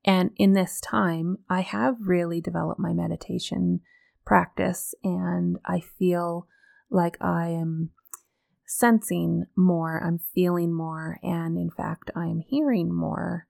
And 0.04 0.32
in 0.38 0.54
this 0.54 0.80
time, 0.82 1.38
I 1.50 1.62
have 1.62 1.96
really 2.02 2.42
developed 2.42 2.80
my 2.80 2.94
meditation 2.94 3.82
practice, 4.26 4.96
and 5.04 5.58
I 5.66 5.80
feel 5.80 6.48
like 6.90 7.18
I 7.22 7.50
am 7.50 7.92
sensing 8.66 9.46
more, 9.56 10.02
I'm 10.04 10.20
feeling 10.34 10.74
more, 10.74 11.20
and 11.22 11.58
in 11.58 11.70
fact, 11.70 12.10
I 12.16 12.26
am 12.28 12.40
hearing 12.40 12.94
more 12.94 13.48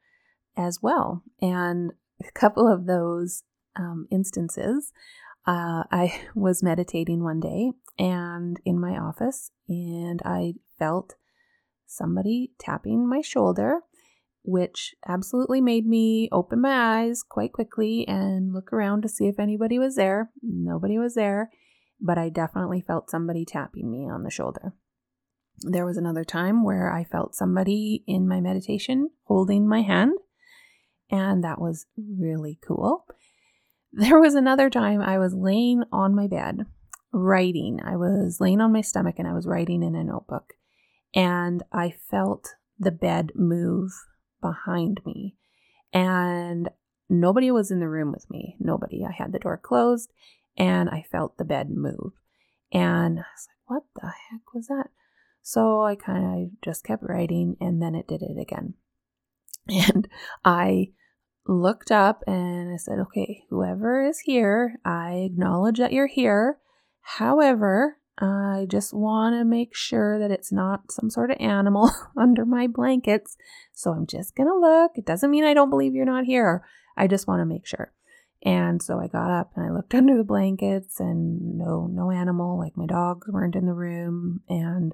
as 0.58 0.80
well. 0.82 1.24
And 1.42 1.92
a 2.20 2.32
couple 2.32 2.68
of 2.68 2.86
those 2.86 3.44
um, 3.76 4.08
instances, 4.12 4.92
uh, 5.46 5.84
I 5.92 6.22
was 6.36 6.64
meditating 6.64 7.24
one 7.24 7.40
day 7.40 7.72
and 7.98 8.60
in 8.66 8.80
my 8.80 8.98
office, 8.98 9.52
and 9.70 10.22
I 10.26 10.56
felt 10.78 11.16
somebody 11.86 12.52
tapping 12.58 13.08
my 13.08 13.22
shoulder 13.22 13.82
which 14.44 14.96
absolutely 15.08 15.62
made 15.62 15.86
me 15.86 16.30
open 16.32 16.62
my 16.62 17.02
eyes 17.02 17.24
quite 17.24 17.54
quickly 17.54 18.08
and 18.08 18.54
look 18.54 18.74
around 18.74 19.02
to 19.04 19.10
see 19.10 19.28
if 19.28 19.40
anybody 19.40 19.78
was 19.78 19.96
there. 19.96 20.32
Nobody 20.42 20.98
was 20.98 21.14
there, 21.14 21.52
but 22.00 22.18
I 22.18 22.30
definitely 22.30 22.82
felt 22.82 23.10
somebody 23.10 23.46
tapping 23.46 23.92
me 23.92 24.10
on 24.10 24.24
the 24.24 24.32
shoulder. 24.32 24.74
There 25.60 25.86
was 25.86 25.98
another 25.98 26.24
time 26.24 26.64
where 26.64 26.92
I 26.92 27.04
felt 27.04 27.36
somebody 27.36 28.04
in 28.08 28.28
my 28.28 28.42
meditation 28.42 29.12
holding 29.26 29.68
my 29.68 29.82
hand, 29.82 30.14
and 31.12 31.44
that 31.44 31.62
was 31.62 31.86
really 31.98 32.60
cool. 32.66 33.06
There 33.94 34.22
was 34.22 34.36
another 34.36 34.70
time 34.70 35.02
I 35.02 35.18
was 35.18 35.34
laying 35.34 35.84
on 35.92 36.16
my 36.16 36.26
bed 36.26 36.66
writing. 37.12 37.82
I 37.84 37.98
was 37.98 38.40
laying 38.40 38.62
on 38.62 38.72
my 38.72 38.80
stomach 38.80 39.16
and 39.18 39.28
I 39.28 39.34
was 39.34 39.46
writing 39.46 39.84
in 39.84 39.96
a 39.96 40.04
notebook, 40.06 40.54
and 41.14 41.62
I 41.74 41.94
felt 42.10 42.56
the 42.80 42.92
bed 42.92 43.34
move 43.36 43.92
behind 44.42 45.02
me. 45.06 45.36
And 45.94 46.70
nobody 47.10 47.52
was 47.52 47.72
in 47.72 47.80
the 47.80 47.90
room 47.90 48.12
with 48.12 48.30
me. 48.30 48.56
Nobody. 48.60 49.06
I 49.06 49.12
had 49.12 49.32
the 49.32 49.40
door 49.40 49.58
closed 49.58 50.12
and 50.58 50.90
I 50.90 51.06
felt 51.12 51.38
the 51.38 51.46
bed 51.46 51.70
move. 51.70 52.14
And 52.72 53.20
I 53.20 53.24
was 53.24 53.48
like, 53.48 53.58
what 53.66 53.84
the 53.96 54.08
heck 54.08 54.54
was 54.54 54.68
that? 54.68 54.90
So 55.42 55.84
I 55.84 55.96
kind 55.96 56.26
of 56.44 56.62
just 56.62 56.84
kept 56.84 57.04
writing 57.04 57.58
and 57.60 57.82
then 57.82 57.96
it 57.96 58.08
did 58.08 58.22
it 58.22 58.40
again. 58.40 58.76
And 59.70 60.08
I 60.44 60.90
looked 61.48 61.92
up 61.92 62.24
and 62.26 62.74
I 62.74 62.78
said, 62.78 63.00
okay, 63.00 63.44
whoever 63.50 64.04
is 64.04 64.20
here, 64.20 64.80
I 64.84 65.30
acknowledge 65.32 65.78
that 65.78 65.94
you're 65.94 66.08
here. 66.08 66.58
However, 67.02 67.98
I 68.22 68.68
just 68.70 68.94
want 68.94 69.36
to 69.36 69.44
make 69.44 69.76
sure 69.76 70.20
that 70.20 70.30
it's 70.30 70.52
not 70.52 70.92
some 70.92 71.10
sort 71.10 71.32
of 71.32 71.38
animal 71.40 71.92
under 72.18 72.46
my 72.46 72.68
blankets. 72.68 73.36
So 73.74 73.92
I'm 73.92 74.06
just 74.06 74.36
going 74.36 74.48
to 74.48 74.56
look. 74.56 74.92
It 74.96 75.06
doesn't 75.06 75.32
mean 75.32 75.44
I 75.44 75.56
don't 75.56 75.72
believe 75.72 75.96
you're 75.96 76.06
not 76.06 76.26
here. 76.26 76.64
I 76.96 77.08
just 77.08 77.28
want 77.28 77.42
to 77.42 77.46
make 77.46 77.66
sure. 77.66 77.92
And 78.44 78.82
so 78.82 79.00
I 79.00 79.08
got 79.08 79.32
up 79.32 79.52
and 79.56 79.66
I 79.66 79.72
looked 79.72 79.96
under 79.96 80.16
the 80.16 80.24
blankets 80.24 81.00
and 81.00 81.58
no 81.58 81.88
no 81.92 82.12
animal 82.12 82.58
like 82.58 82.78
my 82.78 82.86
dogs 82.86 83.28
weren't 83.28 83.56
in 83.56 83.66
the 83.66 83.74
room 83.74 84.42
and 84.48 84.94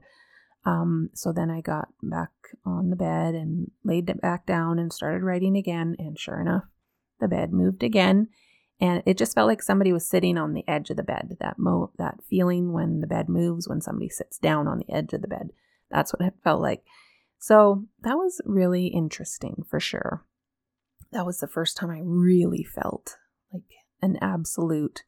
um, 0.65 1.09
so 1.13 1.31
then 1.31 1.49
I 1.49 1.61
got 1.61 1.87
back 2.03 2.31
on 2.65 2.89
the 2.89 2.97
bed 2.97 3.35
and 3.35 3.71
laid 3.85 4.09
it 4.09 4.19
back 4.19 4.45
down 4.45 4.79
and 4.79 4.91
started 4.91 5.23
writing 5.23 5.55
again 5.55 5.95
and 5.97 6.19
sure 6.19 6.41
enough 6.41 6.63
the 7.21 7.27
bed 7.29 7.53
moved 7.53 7.83
again 7.83 8.27
and 8.79 9.01
it 9.05 9.17
just 9.17 9.33
felt 9.33 9.47
like 9.47 9.63
somebody 9.63 9.91
was 9.91 10.07
sitting 10.07 10.37
on 10.37 10.53
the 10.53 10.67
edge 10.67 10.89
of 10.89 10.97
the 10.97 11.03
bed 11.03 11.37
that 11.39 11.57
mo 11.57 11.91
that 11.97 12.19
feeling 12.29 12.73
when 12.73 12.99
the 12.99 13.07
bed 13.07 13.27
moves 13.27 13.67
when 13.67 13.81
somebody 13.81 14.09
sits 14.09 14.37
down 14.37 14.67
on 14.67 14.77
the 14.77 14.93
edge 14.93 15.13
of 15.13 15.21
the 15.21 15.27
bed. 15.27 15.49
That's 15.89 16.13
what 16.13 16.21
it 16.27 16.33
felt 16.43 16.61
like. 16.61 16.83
So 17.39 17.85
that 18.03 18.15
was 18.15 18.41
really 18.45 18.87
interesting 18.87 19.63
for 19.67 19.79
sure. 19.79 20.25
That 21.11 21.25
was 21.25 21.39
the 21.39 21.47
first 21.47 21.77
time 21.77 21.89
i 21.89 22.01
really 22.03 22.63
felt 22.63 23.17
like 23.51 23.63
an 24.01 24.17
absolute 24.21 25.03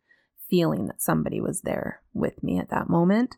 feeling 0.49 0.88
that 0.88 1.01
somebody 1.01 1.39
was 1.39 1.62
there 1.62 2.01
with 2.13 2.41
me 2.41 2.58
at 2.58 2.69
that 2.69 2.89
moment. 2.89 3.36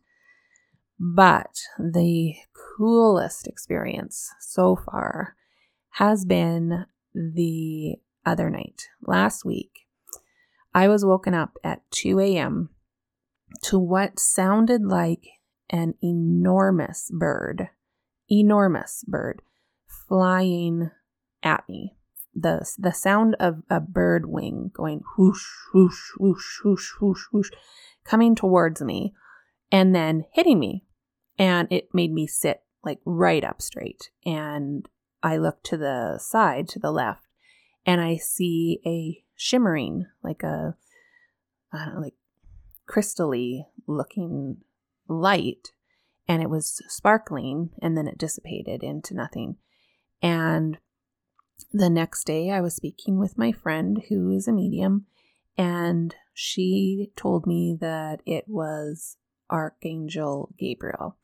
But 0.99 1.59
the 1.79 2.35
coolest 2.77 3.47
experience 3.47 4.29
so 4.39 4.75
far 4.77 5.35
has 5.95 6.23
been 6.23 6.85
the 7.13 7.95
other 8.25 8.49
night 8.49 8.87
last 9.01 9.43
week 9.43 9.87
I 10.73 10.87
was 10.87 11.05
woken 11.05 11.33
up 11.33 11.57
at 11.63 11.89
2 11.91 12.19
a.m. 12.19 12.69
to 13.63 13.77
what 13.77 14.19
sounded 14.19 14.83
like 14.83 15.27
an 15.69 15.95
enormous 16.01 17.09
bird, 17.13 17.69
enormous 18.29 19.03
bird 19.07 19.41
flying 20.07 20.91
at 21.43 21.67
me. 21.67 21.95
The, 22.33 22.69
the 22.77 22.93
sound 22.93 23.35
of 23.39 23.63
a 23.69 23.81
bird 23.81 24.25
wing 24.25 24.71
going 24.73 25.01
whoosh, 25.17 25.45
whoosh, 25.73 26.11
whoosh, 26.17 26.59
whoosh, 26.63 26.91
whoosh, 27.01 27.23
whoosh, 27.33 27.49
coming 28.05 28.35
towards 28.35 28.81
me 28.81 29.13
and 29.71 29.93
then 29.93 30.25
hitting 30.31 30.59
me. 30.59 30.85
And 31.37 31.67
it 31.71 31.89
made 31.93 32.13
me 32.13 32.27
sit 32.27 32.61
like 32.83 32.99
right 33.05 33.43
up 33.43 33.61
straight. 33.61 34.11
And 34.25 34.87
I 35.21 35.37
look 35.37 35.61
to 35.63 35.77
the 35.77 36.19
side, 36.19 36.67
to 36.69 36.79
the 36.79 36.91
left, 36.91 37.27
and 37.85 37.99
I 37.99 38.15
see 38.17 38.79
a 38.85 39.23
shimmering, 39.41 40.05
like 40.23 40.43
a 40.43 40.75
know, 41.73 41.99
like 41.99 42.13
crystally 42.87 43.65
looking 43.87 44.57
light, 45.07 45.71
and 46.27 46.41
it 46.41 46.49
was 46.49 46.81
sparkling, 46.87 47.71
and 47.81 47.97
then 47.97 48.07
it 48.07 48.17
dissipated 48.17 48.83
into 48.83 49.15
nothing. 49.15 49.57
And 50.21 50.77
the 51.73 51.89
next 51.89 52.25
day, 52.25 52.51
I 52.51 52.61
was 52.61 52.75
speaking 52.75 53.19
with 53.19 53.37
my 53.37 53.51
friend 53.51 54.03
who 54.09 54.29
is 54.29 54.47
a 54.47 54.51
medium, 54.51 55.07
and 55.57 56.15
she 56.33 57.11
told 57.15 57.47
me 57.47 57.75
that 57.81 58.21
it 58.25 58.45
was 58.47 59.17
Archangel 59.49 60.53
Gabriel 60.57 61.17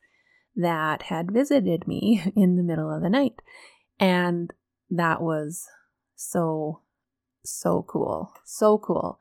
that 0.56 1.04
had 1.04 1.30
visited 1.30 1.86
me 1.86 2.22
in 2.36 2.56
the 2.56 2.62
middle 2.64 2.92
of 2.92 3.02
the 3.02 3.08
night. 3.08 3.40
And 4.00 4.52
that 4.90 5.22
was 5.22 5.66
so, 6.16 6.80
so 7.44 7.84
cool. 7.88 8.32
So 8.44 8.78
cool. 8.78 9.18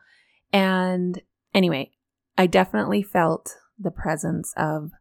And 0.51 1.21
anyway, 1.53 1.91
I 2.37 2.47
definitely 2.47 3.03
felt 3.03 3.55
the 3.79 3.91
presence 3.91 4.53
of 4.57 4.91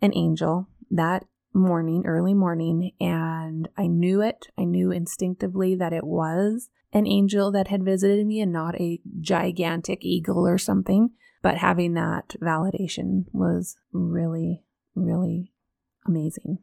an 0.00 0.12
angel 0.14 0.68
that 0.90 1.24
morning, 1.52 2.04
early 2.06 2.34
morning, 2.34 2.92
and 3.00 3.68
I 3.76 3.86
knew 3.86 4.20
it. 4.20 4.46
I 4.56 4.64
knew 4.64 4.90
instinctively 4.90 5.74
that 5.76 5.92
it 5.92 6.04
was 6.04 6.68
an 6.92 7.06
angel 7.06 7.50
that 7.52 7.68
had 7.68 7.84
visited 7.84 8.26
me 8.26 8.40
and 8.40 8.52
not 8.52 8.80
a 8.80 9.00
gigantic 9.20 10.04
eagle 10.04 10.46
or 10.46 10.58
something. 10.58 11.10
But 11.42 11.58
having 11.58 11.94
that 11.94 12.34
validation 12.42 13.26
was 13.32 13.76
really, 13.92 14.64
really 14.94 15.52
amazing. 16.06 16.58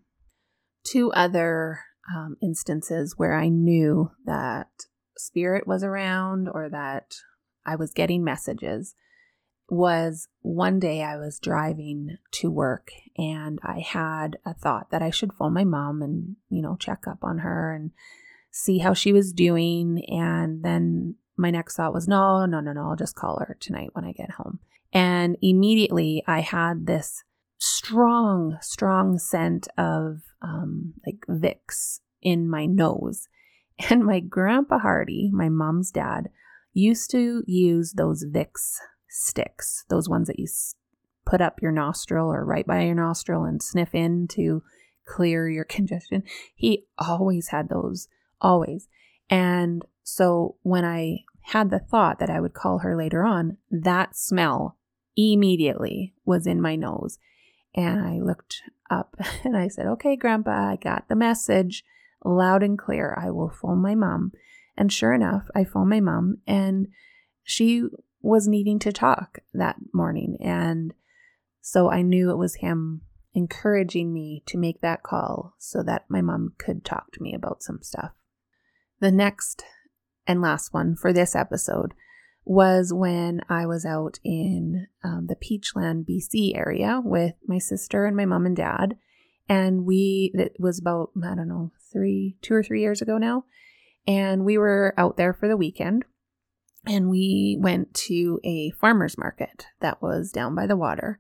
Two 0.83 1.11
other 1.13 1.79
um, 2.13 2.35
instances 2.41 3.15
where 3.17 3.38
I 3.38 3.47
knew 3.47 4.11
that 4.25 4.67
spirit 5.17 5.67
was 5.67 5.84
around 5.84 6.49
or 6.49 6.69
that 6.69 7.15
I 7.65 7.75
was 7.75 7.93
getting 7.93 8.23
messages 8.23 8.95
was 9.69 10.28
one 10.41 10.80
day 10.80 11.01
I 11.01 11.17
was 11.17 11.39
driving 11.39 12.17
to 12.34 12.51
work 12.51 12.91
and 13.17 13.60
I 13.63 13.80
had 13.80 14.38
a 14.45 14.54
thought 14.54 14.91
that 14.91 15.01
I 15.01 15.10
should 15.10 15.34
phone 15.34 15.54
my 15.54 15.63
mom 15.63 16.01
and, 16.01 16.36
you 16.49 16.62
know, 16.62 16.75
check 16.75 17.08
up 17.08 17.23
on 17.23 17.39
her 17.39 17.73
and 17.73 17.91
see 18.51 18.78
how 18.78 18.93
she 18.93 19.12
was 19.12 19.34
doing. 19.34 20.06
And 20.08 20.63
then 20.63 21.15
my 21.36 21.49
next 21.49 21.75
thought 21.75 21.93
was, 21.93 22.08
no, 22.08 22.45
no, 22.45 22.60
no, 22.60 22.73
no, 22.73 22.89
I'll 22.89 22.95
just 22.95 23.15
call 23.15 23.39
her 23.39 23.58
tonight 23.60 23.89
when 23.93 24.06
I 24.06 24.12
get 24.12 24.32
home. 24.32 24.60
And 24.93 25.36
immediately 25.41 26.23
I 26.28 26.41
had 26.41 26.86
this 26.86 27.23
strong, 27.58 28.58
strong 28.62 29.17
scent 29.17 29.67
of 29.78 30.21
um, 30.41 30.93
like 31.06 31.25
Vicks 31.28 32.01
in 32.21 32.47
my 32.47 32.65
nose. 32.65 33.28
And 33.89 34.05
my 34.05 34.21
grandpa 34.21 34.79
Hardy, 34.79 35.29
my 35.33 35.49
mom's 35.49 35.91
dad, 35.91 36.29
used 36.73 37.11
to 37.11 37.43
use 37.45 37.93
those 37.93 38.25
Vicks 38.25 38.77
sticks, 39.09 39.85
those 39.89 40.09
ones 40.09 40.27
that 40.27 40.39
you 40.39 40.47
put 41.25 41.41
up 41.41 41.61
your 41.61 41.71
nostril 41.71 42.31
or 42.31 42.45
right 42.45 42.65
by 42.65 42.83
your 42.83 42.95
nostril 42.95 43.43
and 43.43 43.61
sniff 43.61 43.95
in 43.95 44.27
to 44.29 44.63
clear 45.05 45.49
your 45.49 45.63
congestion. 45.75 46.23
He 46.55 46.85
always 46.97 47.49
had 47.49 47.69
those, 47.69 48.07
always. 48.41 48.88
And 49.29 49.83
so 50.03 50.55
when 50.61 50.85
I 50.85 51.23
had 51.41 51.69
the 51.69 51.79
thought 51.79 52.19
that 52.19 52.29
I 52.29 52.39
would 52.39 52.53
call 52.53 52.79
her 52.79 52.95
later 52.95 53.23
on, 53.23 53.57
that 53.69 54.15
smell 54.15 54.77
immediately 55.15 56.13
was 56.25 56.45
in 56.47 56.61
my 56.61 56.75
nose. 56.75 57.19
And 57.75 58.01
I 58.01 58.19
looked 58.19 58.61
up 58.89 59.15
and 59.43 59.55
I 59.55 59.67
said, 59.67 59.85
Okay, 59.85 60.15
Grandpa, 60.15 60.71
I 60.71 60.75
got 60.75 61.07
the 61.07 61.15
message 61.15 61.83
loud 62.23 62.63
and 62.63 62.78
clear. 62.78 63.17
I 63.19 63.32
will 63.32 63.49
phone 63.49 63.82
my 63.82 63.95
mom. 63.95 64.32
And 64.78 64.91
sure 64.91 65.13
enough, 65.13 65.47
I 65.56 65.63
phoned 65.63 65.89
my 65.89 66.01
mom 66.01 66.38
and 66.47 66.88
she 67.43 67.84
was 68.21 68.47
needing 68.47 68.80
to 68.80 68.91
talk 68.91 69.39
that 69.54 69.78
morning. 69.93 70.38
And 70.41 70.93
so 71.62 71.89
I 71.91 72.01
knew 72.01 72.32
it 72.32 72.38
was 72.38 72.56
him 72.56 73.01
encouraging 73.34 74.13
me 74.13 74.43
to 74.47 74.58
make 74.58 74.82
that 74.82 75.04
call 75.04 75.56
so 75.60 75.84
that 75.84 76.06
my 76.10 76.21
mom 76.21 76.54
could 76.58 76.84
talk 76.84 77.12
to 77.12 77.21
me 77.21 77.34
about 77.34 77.62
some 77.62 77.82
stuff. 77.82 78.12
The 78.99 79.12
next 79.12 79.63
and 80.25 80.41
last 80.41 80.73
one 80.73 80.95
for 80.95 81.13
this 81.13 81.36
episode 81.36 81.93
was 82.45 82.93
when 82.93 83.41
I 83.49 83.65
was 83.65 83.86
out 83.86 84.19
in 84.23 84.88
um, 85.04 85.28
the 85.28 85.36
Peachland, 85.36 86.06
BC 86.08 86.56
area 86.56 87.01
with 87.04 87.34
my 87.47 87.58
sister 87.58 88.06
and 88.06 88.15
my 88.15 88.25
mom 88.25 88.45
and 88.45 88.56
dad. 88.56 88.97
And 89.47 89.86
we, 89.86 90.31
it 90.34 90.55
was 90.60 90.79
about, 90.79 91.12
I 91.23 91.36
don't 91.36 91.47
know, 91.47 91.71
three, 91.91 92.38
two 92.41 92.53
or 92.53 92.63
three 92.63 92.81
years 92.81 93.01
ago 93.01 93.17
now. 93.17 93.45
And 94.08 94.43
we 94.43 94.58
were 94.58 94.93
out 94.97 95.17
there 95.17 95.34
for 95.34 95.47
the 95.47 95.58
weekend 95.58 96.05
and 96.86 97.10
we 97.10 97.58
went 97.60 97.93
to 97.93 98.39
a 98.43 98.71
farmer's 98.71 99.17
market 99.17 99.67
that 99.81 100.01
was 100.01 100.31
down 100.31 100.55
by 100.55 100.67
the 100.67 100.77
water. 100.77 101.19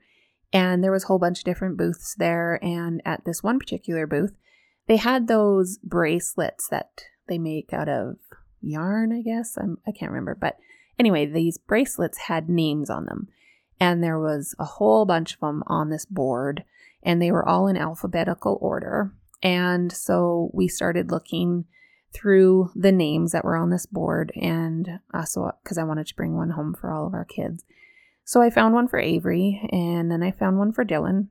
And 0.53 0.83
there 0.83 0.91
was 0.91 1.03
a 1.03 1.07
whole 1.07 1.19
bunch 1.19 1.39
of 1.39 1.45
different 1.45 1.77
booths 1.77 2.15
there. 2.17 2.59
And 2.63 3.01
at 3.05 3.25
this 3.25 3.43
one 3.43 3.59
particular 3.59 4.07
booth, 4.07 4.35
they 4.87 4.97
had 4.97 5.27
those 5.27 5.77
bracelets 5.79 6.67
that 6.69 7.01
they 7.27 7.39
make 7.39 7.73
out 7.73 7.89
of 7.89 8.17
yarn, 8.61 9.11
I 9.11 9.21
guess. 9.21 9.57
I'm, 9.57 9.77
I 9.87 9.91
can't 9.91 10.11
remember. 10.11 10.37
But 10.39 10.57
Anyway, 10.97 11.25
these 11.25 11.57
bracelets 11.57 12.17
had 12.19 12.49
names 12.49 12.89
on 12.89 13.05
them, 13.05 13.27
and 13.79 14.01
there 14.01 14.19
was 14.19 14.55
a 14.57 14.65
whole 14.65 15.05
bunch 15.05 15.33
of 15.33 15.39
them 15.41 15.63
on 15.67 15.89
this 15.89 16.05
board, 16.05 16.63
and 17.05 17.21
they 17.21 17.31
were 17.31 17.47
all 17.47 17.67
in 17.67 17.77
alphabetical 17.77 18.57
order. 18.59 19.13
And 19.41 19.91
so 19.91 20.49
we 20.53 20.67
started 20.67 21.11
looking 21.11 21.65
through 22.13 22.71
the 22.75 22.91
names 22.91 23.31
that 23.31 23.45
were 23.45 23.55
on 23.55 23.69
this 23.69 23.85
board, 23.85 24.31
and 24.35 24.99
also 25.13 25.51
because 25.63 25.77
I 25.77 25.83
wanted 25.83 26.07
to 26.07 26.15
bring 26.15 26.35
one 26.35 26.51
home 26.51 26.73
for 26.73 26.91
all 26.91 27.05
of 27.05 27.13
our 27.13 27.25
kids. 27.25 27.63
So 28.23 28.41
I 28.41 28.49
found 28.49 28.73
one 28.73 28.87
for 28.87 28.97
Avery, 28.97 29.69
and 29.71 30.11
then 30.11 30.23
I 30.23 30.31
found 30.31 30.57
one 30.57 30.71
for 30.71 30.83
Dylan, 30.83 31.27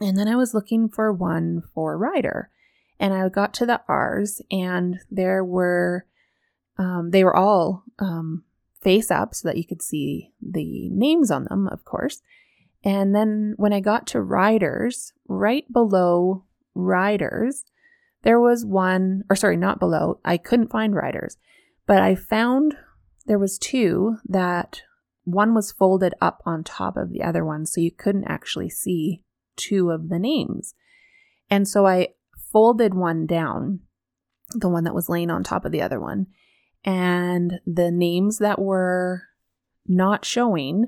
and 0.00 0.18
then 0.18 0.26
I 0.26 0.34
was 0.34 0.52
looking 0.54 0.88
for 0.88 1.12
one 1.12 1.62
for 1.74 1.96
Ryder. 1.96 2.50
And 2.98 3.14
I 3.14 3.28
got 3.28 3.54
to 3.54 3.66
the 3.66 3.80
R's, 3.86 4.42
and 4.50 4.98
there 5.08 5.44
were, 5.44 6.06
um, 6.78 7.10
they 7.12 7.22
were 7.22 7.36
all 7.36 7.84
um, 8.00 8.42
face 8.80 9.10
up 9.10 9.36
so 9.36 9.46
that 9.46 9.56
you 9.56 9.64
could 9.64 9.82
see 9.82 10.32
the 10.42 10.88
names 10.88 11.30
on 11.30 11.44
them, 11.44 11.68
of 11.68 11.84
course. 11.84 12.22
And 12.84 13.14
then 13.14 13.54
when 13.56 13.72
I 13.72 13.80
got 13.80 14.06
to 14.08 14.20
Ryder's, 14.20 15.12
right 15.26 15.70
below 15.72 16.44
Ryder's, 16.74 17.64
there 18.22 18.40
was 18.40 18.64
one, 18.64 19.24
or 19.28 19.36
sorry, 19.36 19.56
not 19.56 19.80
below, 19.80 20.20
I 20.24 20.36
couldn't 20.36 20.70
find 20.70 20.94
Ryder's, 20.94 21.36
but 21.86 22.02
I 22.02 22.14
found 22.14 22.76
there 23.26 23.38
was 23.38 23.58
two 23.58 24.16
that 24.28 24.82
one 25.24 25.54
was 25.54 25.72
folded 25.72 26.14
up 26.20 26.42
on 26.46 26.64
top 26.64 26.96
of 26.96 27.10
the 27.10 27.22
other 27.22 27.44
one, 27.44 27.66
so 27.66 27.80
you 27.80 27.90
couldn't 27.90 28.24
actually 28.24 28.70
see 28.70 29.22
two 29.56 29.90
of 29.90 30.08
the 30.08 30.18
names. 30.18 30.74
And 31.50 31.68
so 31.68 31.86
I 31.86 32.08
folded 32.52 32.94
one 32.94 33.26
down, 33.26 33.80
the 34.54 34.68
one 34.68 34.84
that 34.84 34.94
was 34.94 35.08
laying 35.08 35.30
on 35.30 35.44
top 35.44 35.64
of 35.64 35.72
the 35.72 35.82
other 35.82 36.00
one, 36.00 36.28
and 36.84 37.60
the 37.66 37.90
names 37.90 38.38
that 38.38 38.58
were 38.58 39.24
not 39.86 40.24
showing 40.24 40.86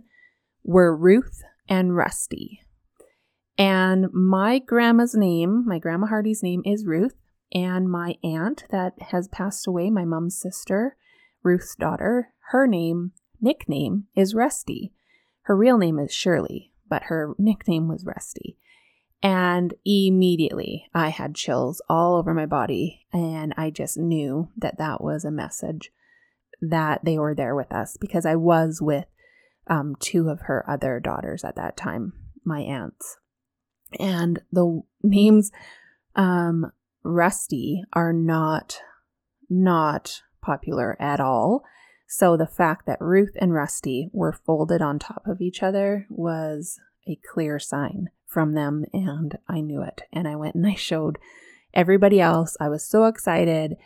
were 0.62 0.96
Ruth 0.96 1.42
and 1.70 1.96
Rusty. 1.96 2.60
And 3.56 4.12
my 4.12 4.58
grandma's 4.58 5.14
name, 5.14 5.64
my 5.66 5.78
grandma 5.78 6.08
Hardy's 6.08 6.42
name 6.42 6.62
is 6.66 6.84
Ruth, 6.84 7.14
and 7.52 7.90
my 7.90 8.16
aunt 8.22 8.64
that 8.70 8.94
has 9.10 9.28
passed 9.28 9.66
away, 9.66 9.90
my 9.90 10.04
mom's 10.04 10.38
sister, 10.38 10.96
Ruth's 11.42 11.74
daughter, 11.76 12.32
her 12.50 12.66
name, 12.66 13.12
nickname 13.40 14.04
is 14.14 14.34
Rusty. 14.34 14.92
Her 15.42 15.56
real 15.56 15.78
name 15.78 15.98
is 15.98 16.12
Shirley, 16.12 16.72
but 16.88 17.04
her 17.04 17.34
nickname 17.38 17.88
was 17.88 18.04
Rusty. 18.04 18.58
And 19.22 19.74
immediately 19.84 20.86
I 20.94 21.10
had 21.10 21.34
chills 21.34 21.82
all 21.88 22.16
over 22.16 22.32
my 22.32 22.46
body. 22.46 23.06
And 23.12 23.52
I 23.56 23.70
just 23.70 23.98
knew 23.98 24.48
that 24.56 24.78
that 24.78 25.02
was 25.02 25.24
a 25.24 25.30
message 25.30 25.90
that 26.62 27.04
they 27.04 27.18
were 27.18 27.34
there 27.34 27.54
with 27.54 27.72
us 27.72 27.96
because 27.98 28.24
I 28.26 28.36
was 28.36 28.80
with 28.80 29.06
um, 29.66 29.96
two 30.00 30.28
of 30.28 30.42
her 30.42 30.68
other 30.68 31.00
daughters 31.00 31.44
at 31.44 31.56
that 31.56 31.76
time, 31.76 32.12
my 32.44 32.60
aunts. 32.60 33.16
And 33.98 34.40
the 34.52 34.82
names 35.02 35.50
um, 36.14 36.72
Rusty 37.02 37.82
are 37.92 38.12
not 38.12 38.80
not 39.48 40.22
popular 40.40 40.96
at 41.00 41.20
all. 41.20 41.64
So 42.06 42.36
the 42.36 42.46
fact 42.46 42.86
that 42.86 43.00
Ruth 43.00 43.36
and 43.40 43.52
Rusty 43.52 44.08
were 44.12 44.32
folded 44.32 44.80
on 44.80 44.98
top 44.98 45.26
of 45.26 45.40
each 45.40 45.62
other 45.62 46.06
was 46.08 46.78
a 47.06 47.18
clear 47.32 47.58
sign 47.58 48.10
from 48.26 48.52
them 48.52 48.84
and 48.92 49.38
I 49.48 49.60
knew 49.60 49.82
it. 49.82 50.02
And 50.12 50.28
I 50.28 50.36
went 50.36 50.54
and 50.54 50.66
I 50.66 50.74
showed 50.74 51.18
everybody 51.74 52.20
else. 52.20 52.56
I 52.60 52.68
was 52.68 52.84
so 52.84 53.04
excited 53.04 53.76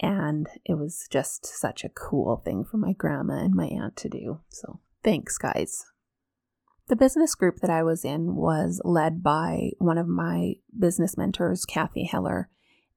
and 0.00 0.48
it 0.64 0.74
was 0.74 1.06
just 1.10 1.46
such 1.46 1.84
a 1.84 1.88
cool 1.88 2.36
thing 2.44 2.64
for 2.64 2.76
my 2.76 2.92
grandma 2.92 3.34
and 3.34 3.54
my 3.54 3.66
aunt 3.66 3.96
to 3.98 4.08
do. 4.08 4.40
So 4.48 4.80
thanks, 5.02 5.38
guys. 5.38 5.84
The 6.88 6.96
business 6.96 7.34
group 7.34 7.60
that 7.60 7.70
I 7.70 7.82
was 7.82 8.04
in 8.04 8.34
was 8.34 8.80
led 8.84 9.22
by 9.22 9.70
one 9.78 9.98
of 9.98 10.08
my 10.08 10.54
business 10.78 11.16
mentors, 11.16 11.64
Cathy 11.64 12.04
Heller, 12.04 12.48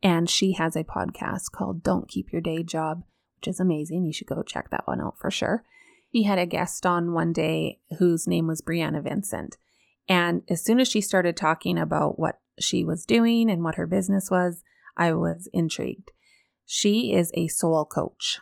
and 0.01 0.29
she 0.29 0.53
has 0.53 0.75
a 0.75 0.83
podcast 0.83 1.51
called 1.51 1.83
Don't 1.83 2.07
Keep 2.07 2.31
Your 2.31 2.41
Day 2.41 2.63
Job, 2.63 3.03
which 3.37 3.47
is 3.47 3.59
amazing. 3.59 4.05
You 4.05 4.13
should 4.13 4.27
go 4.27 4.43
check 4.43 4.69
that 4.71 4.87
one 4.87 5.01
out 5.01 5.17
for 5.17 5.31
sure. 5.31 5.63
He 6.09 6.23
had 6.23 6.39
a 6.39 6.45
guest 6.45 6.85
on 6.85 7.13
one 7.13 7.33
day 7.33 7.79
whose 7.99 8.27
name 8.27 8.47
was 8.47 8.61
Brianna 8.61 9.03
Vincent. 9.03 9.57
And 10.07 10.43
as 10.49 10.63
soon 10.63 10.79
as 10.79 10.87
she 10.87 11.01
started 11.01 11.35
talking 11.35 11.77
about 11.77 12.19
what 12.19 12.39
she 12.59 12.83
was 12.83 13.05
doing 13.05 13.49
and 13.49 13.63
what 13.63 13.75
her 13.75 13.87
business 13.87 14.29
was, 14.29 14.63
I 14.95 15.13
was 15.13 15.49
intrigued. 15.53 16.11
She 16.65 17.13
is 17.13 17.31
a 17.33 17.47
soul 17.47 17.85
coach. 17.85 18.39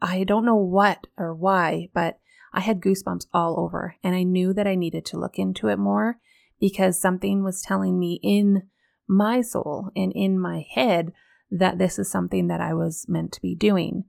I 0.00 0.24
don't 0.24 0.46
know 0.46 0.56
what 0.56 1.06
or 1.18 1.34
why, 1.34 1.88
but 1.92 2.18
I 2.52 2.60
had 2.60 2.80
goosebumps 2.80 3.26
all 3.32 3.58
over 3.58 3.96
and 4.02 4.14
I 4.14 4.22
knew 4.22 4.52
that 4.54 4.66
I 4.66 4.74
needed 4.74 5.04
to 5.06 5.18
look 5.18 5.38
into 5.38 5.68
it 5.68 5.78
more 5.78 6.18
because 6.58 7.00
something 7.00 7.42
was 7.42 7.62
telling 7.62 7.98
me 7.98 8.20
in 8.22 8.64
my 9.08 9.40
soul 9.40 9.90
and 9.96 10.12
in 10.14 10.38
my 10.38 10.64
head 10.74 11.12
that 11.50 11.78
this 11.78 11.98
is 11.98 12.10
something 12.10 12.48
that 12.48 12.60
I 12.60 12.74
was 12.74 13.06
meant 13.08 13.32
to 13.32 13.42
be 13.42 13.54
doing. 13.54 14.04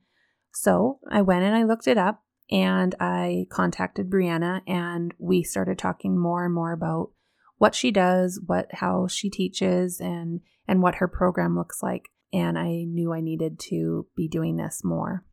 So 0.53 0.99
I 1.09 1.21
went 1.21 1.43
and 1.43 1.55
I 1.55 1.63
looked 1.63 1.87
it 1.87 1.97
up 1.97 2.23
and 2.51 2.93
I 2.99 3.45
contacted 3.49 4.09
Brianna 4.09 4.61
and 4.67 5.13
we 5.17 5.43
started 5.43 5.79
talking 5.79 6.19
more 6.19 6.45
and 6.45 6.53
more 6.53 6.73
about 6.73 7.11
what 7.57 7.73
she 7.73 7.91
does, 7.91 8.41
what 8.45 8.67
how 8.73 9.07
she 9.07 9.29
teaches 9.29 9.99
and 9.99 10.41
and 10.67 10.81
what 10.81 10.95
her 10.95 11.07
program 11.07 11.55
looks 11.55 11.81
like 11.81 12.09
and 12.33 12.57
I 12.57 12.83
knew 12.87 13.13
I 13.13 13.21
needed 13.21 13.59
to 13.69 14.07
be 14.15 14.27
doing 14.27 14.57
this 14.57 14.83
more. 14.83 15.25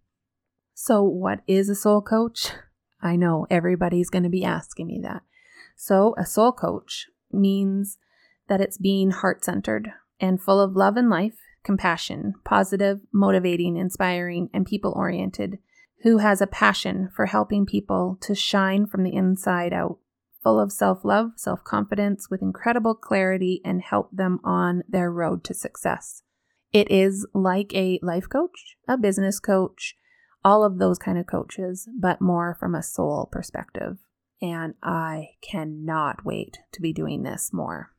So 0.74 1.02
what 1.02 1.40
is 1.46 1.68
a 1.68 1.74
soul 1.74 2.00
coach? 2.00 2.52
I 3.00 3.16
know 3.16 3.46
everybody's 3.50 4.10
going 4.10 4.24
to 4.24 4.28
be 4.28 4.44
asking 4.44 4.86
me 4.86 5.00
that. 5.02 5.22
So 5.76 6.14
a 6.18 6.26
soul 6.26 6.52
coach 6.52 7.06
means 7.32 7.98
that 8.48 8.60
it's 8.60 8.78
being 8.78 9.10
heart-centered 9.10 9.92
and 10.20 10.40
full 10.40 10.60
of 10.60 10.74
love 10.74 10.96
and 10.96 11.08
life, 11.08 11.38
compassion, 11.62 12.34
positive, 12.44 13.00
motivating, 13.12 13.76
inspiring, 13.76 14.50
and 14.52 14.66
people 14.66 14.92
oriented 14.96 15.58
who 16.02 16.18
has 16.18 16.40
a 16.40 16.46
passion 16.46 17.10
for 17.14 17.26
helping 17.26 17.66
people 17.66 18.18
to 18.20 18.34
shine 18.34 18.86
from 18.86 19.02
the 19.02 19.14
inside 19.14 19.72
out, 19.72 19.98
full 20.42 20.60
of 20.60 20.72
self 20.72 21.04
love, 21.04 21.32
self 21.36 21.64
confidence, 21.64 22.30
with 22.30 22.42
incredible 22.42 22.94
clarity, 22.94 23.60
and 23.64 23.82
help 23.82 24.10
them 24.12 24.38
on 24.44 24.82
their 24.88 25.10
road 25.10 25.42
to 25.44 25.54
success. 25.54 26.22
It 26.72 26.90
is 26.90 27.26
like 27.34 27.74
a 27.74 27.98
life 28.02 28.28
coach, 28.28 28.76
a 28.86 28.96
business 28.96 29.40
coach, 29.40 29.96
all 30.48 30.64
of 30.64 30.78
those 30.78 30.98
kind 30.98 31.18
of 31.18 31.26
coaches, 31.26 31.86
but 32.00 32.22
more 32.22 32.56
from 32.58 32.74
a 32.74 32.82
soul 32.82 33.28
perspective. 33.30 33.98
And 34.40 34.74
I 34.82 35.30
cannot 35.42 36.24
wait 36.24 36.58
to 36.72 36.80
be 36.80 36.94
doing 36.94 37.22
this 37.22 37.52
more. 37.52 37.90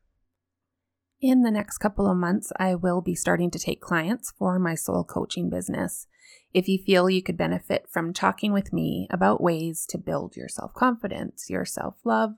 In 1.20 1.42
the 1.42 1.50
next 1.52 1.78
couple 1.78 2.10
of 2.10 2.16
months, 2.16 2.50
I 2.58 2.74
will 2.74 3.02
be 3.02 3.14
starting 3.14 3.52
to 3.52 3.58
take 3.58 3.80
clients 3.80 4.32
for 4.36 4.58
my 4.58 4.74
soul 4.74 5.04
coaching 5.04 5.48
business. 5.48 6.08
If 6.52 6.66
you 6.66 6.78
feel 6.78 7.08
you 7.08 7.22
could 7.22 7.36
benefit 7.36 7.86
from 7.88 8.12
talking 8.12 8.52
with 8.52 8.72
me 8.72 9.06
about 9.10 9.40
ways 9.40 9.86
to 9.90 9.98
build 9.98 10.34
your 10.34 10.48
self 10.48 10.74
confidence, 10.74 11.48
your 11.48 11.64
self 11.64 11.98
love, 12.04 12.30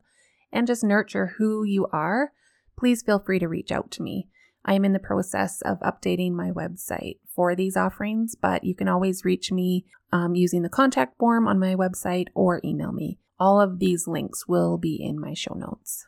and 0.52 0.66
just 0.66 0.84
nurture 0.84 1.36
who 1.38 1.64
you 1.64 1.86
are, 1.90 2.32
please 2.78 3.02
feel 3.02 3.18
free 3.18 3.38
to 3.38 3.48
reach 3.48 3.72
out 3.72 3.90
to 3.92 4.02
me. 4.02 4.28
I 4.64 4.74
am 4.74 4.84
in 4.84 4.92
the 4.92 4.98
process 4.98 5.60
of 5.62 5.80
updating 5.80 6.32
my 6.32 6.50
website 6.50 7.18
for 7.34 7.54
these 7.54 7.76
offerings, 7.76 8.36
but 8.40 8.64
you 8.64 8.74
can 8.74 8.88
always 8.88 9.24
reach 9.24 9.50
me 9.50 9.84
um, 10.12 10.34
using 10.34 10.62
the 10.62 10.68
contact 10.68 11.18
form 11.18 11.48
on 11.48 11.58
my 11.58 11.74
website 11.74 12.26
or 12.34 12.60
email 12.64 12.92
me. 12.92 13.18
All 13.40 13.60
of 13.60 13.78
these 13.78 14.06
links 14.06 14.46
will 14.46 14.78
be 14.78 14.94
in 15.02 15.20
my 15.20 15.34
show 15.34 15.54
notes. 15.54 16.06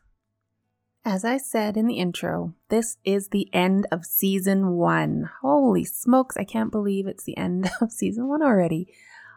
As 1.04 1.24
I 1.24 1.36
said 1.36 1.76
in 1.76 1.86
the 1.86 1.98
intro, 1.98 2.54
this 2.70 2.96
is 3.04 3.28
the 3.28 3.52
end 3.52 3.86
of 3.92 4.06
season 4.06 4.70
one. 4.70 5.28
Holy 5.42 5.84
smokes, 5.84 6.36
I 6.36 6.44
can't 6.44 6.72
believe 6.72 7.06
it's 7.06 7.24
the 7.24 7.36
end 7.36 7.70
of 7.80 7.92
season 7.92 8.28
one 8.28 8.42
already. 8.42 8.88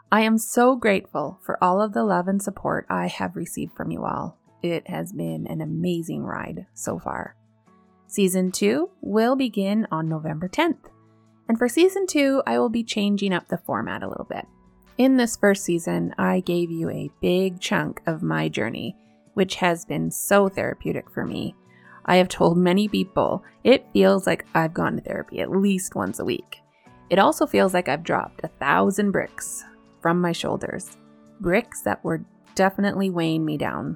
I 0.09 0.21
am 0.21 0.37
so 0.37 0.77
grateful 0.77 1.41
for 1.43 1.61
all 1.61 1.81
of 1.81 1.91
the 1.91 2.05
love 2.05 2.29
and 2.29 2.41
support 2.41 2.85
I 2.89 3.07
have 3.07 3.35
received 3.35 3.75
from 3.75 3.91
you 3.91 4.05
all. 4.05 4.37
It 4.63 4.87
has 4.89 5.11
been 5.11 5.45
an 5.47 5.59
amazing 5.59 6.23
ride 6.23 6.67
so 6.73 6.99
far. 6.99 7.35
Season 8.07 8.51
two 8.51 8.89
will 9.01 9.35
begin 9.35 9.87
on 9.91 10.09
November 10.09 10.47
10th. 10.47 10.89
And 11.47 11.57
for 11.57 11.69
season 11.69 12.07
two, 12.07 12.41
I 12.47 12.59
will 12.59 12.69
be 12.69 12.83
changing 12.83 13.33
up 13.33 13.47
the 13.47 13.57
format 13.59 14.03
a 14.03 14.07
little 14.07 14.25
bit. 14.25 14.45
In 14.97 15.17
this 15.17 15.37
first 15.37 15.63
season, 15.63 16.15
I 16.17 16.39
gave 16.39 16.71
you 16.71 16.89
a 16.89 17.11
big 17.21 17.59
chunk 17.59 18.01
of 18.07 18.23
my 18.23 18.49
journey 18.49 18.95
which 19.37 19.53
has 19.53 19.85
been 19.85 20.09
so 20.09 20.49
therapeutic 20.49 21.11
for 21.11 21.23
me. 21.23 21.53
I 22.05 22.15
have 22.15 22.27
told 22.27 22.57
many 22.57 22.87
people 22.87 23.43
it 23.63 23.85
feels 23.93 24.25
like 24.25 24.47
I've 24.55 24.73
gone 24.73 24.95
to 24.95 25.01
therapy 25.03 25.41
at 25.41 25.51
least 25.51 25.93
once 25.93 26.17
a 26.17 26.25
week. 26.25 26.57
It 27.11 27.19
also 27.19 27.45
feels 27.45 27.71
like 27.71 27.87
I've 27.87 28.01
dropped 28.01 28.41
a 28.43 28.47
thousand 28.47 29.11
bricks 29.11 29.63
from 30.01 30.19
my 30.19 30.31
shoulders, 30.31 30.97
bricks 31.39 31.83
that 31.83 32.03
were 32.03 32.25
definitely 32.55 33.11
weighing 33.11 33.45
me 33.45 33.57
down. 33.57 33.95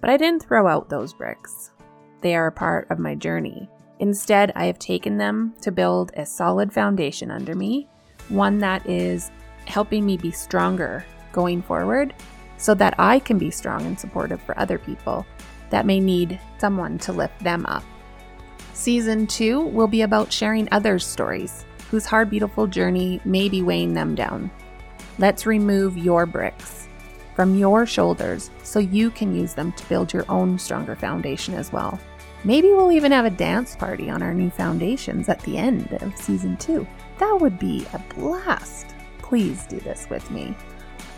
But 0.00 0.10
I 0.10 0.16
didn't 0.16 0.44
throw 0.44 0.68
out 0.68 0.88
those 0.88 1.14
bricks. 1.14 1.72
They 2.20 2.34
are 2.34 2.48
a 2.48 2.52
part 2.52 2.90
of 2.90 2.98
my 2.98 3.14
journey. 3.14 3.68
Instead, 3.98 4.52
I 4.54 4.66
have 4.66 4.78
taken 4.78 5.18
them 5.18 5.54
to 5.60 5.70
build 5.72 6.12
a 6.16 6.24
solid 6.24 6.72
foundation 6.72 7.30
under 7.30 7.54
me, 7.54 7.88
one 8.28 8.58
that 8.58 8.86
is 8.88 9.30
helping 9.66 10.06
me 10.06 10.16
be 10.16 10.30
stronger 10.30 11.04
going 11.32 11.62
forward 11.62 12.14
so 12.56 12.74
that 12.74 12.94
I 12.98 13.18
can 13.18 13.38
be 13.38 13.50
strong 13.50 13.86
and 13.86 13.98
supportive 13.98 14.42
for 14.42 14.58
other 14.58 14.78
people 14.78 15.26
that 15.70 15.86
may 15.86 16.00
need 16.00 16.40
someone 16.58 16.98
to 16.98 17.12
lift 17.12 17.38
them 17.40 17.64
up. 17.66 17.84
Season 18.72 19.26
two 19.26 19.60
will 19.60 19.86
be 19.86 20.02
about 20.02 20.32
sharing 20.32 20.68
others' 20.72 21.06
stories 21.06 21.64
whose 21.90 22.06
hard, 22.06 22.30
beautiful 22.30 22.66
journey 22.66 23.20
may 23.24 23.48
be 23.48 23.62
weighing 23.62 23.94
them 23.94 24.14
down. 24.14 24.50
Let's 25.18 25.46
remove 25.46 25.98
your 25.98 26.24
bricks 26.24 26.88
from 27.34 27.58
your 27.58 27.86
shoulders 27.86 28.50
so 28.62 28.78
you 28.78 29.10
can 29.10 29.34
use 29.34 29.54
them 29.54 29.72
to 29.72 29.88
build 29.88 30.12
your 30.12 30.24
own 30.28 30.58
stronger 30.58 30.96
foundation 30.96 31.54
as 31.54 31.72
well. 31.72 31.98
Maybe 32.42 32.68
we'll 32.68 32.92
even 32.92 33.12
have 33.12 33.26
a 33.26 33.30
dance 33.30 33.76
party 33.76 34.08
on 34.08 34.22
our 34.22 34.32
new 34.32 34.50
foundations 34.50 35.28
at 35.28 35.40
the 35.40 35.58
end 35.58 35.92
of 36.00 36.16
season 36.16 36.56
two. 36.56 36.86
That 37.18 37.38
would 37.40 37.58
be 37.58 37.86
a 37.92 37.98
blast. 38.14 38.94
Please 39.18 39.66
do 39.66 39.78
this 39.80 40.08
with 40.08 40.30
me. 40.30 40.54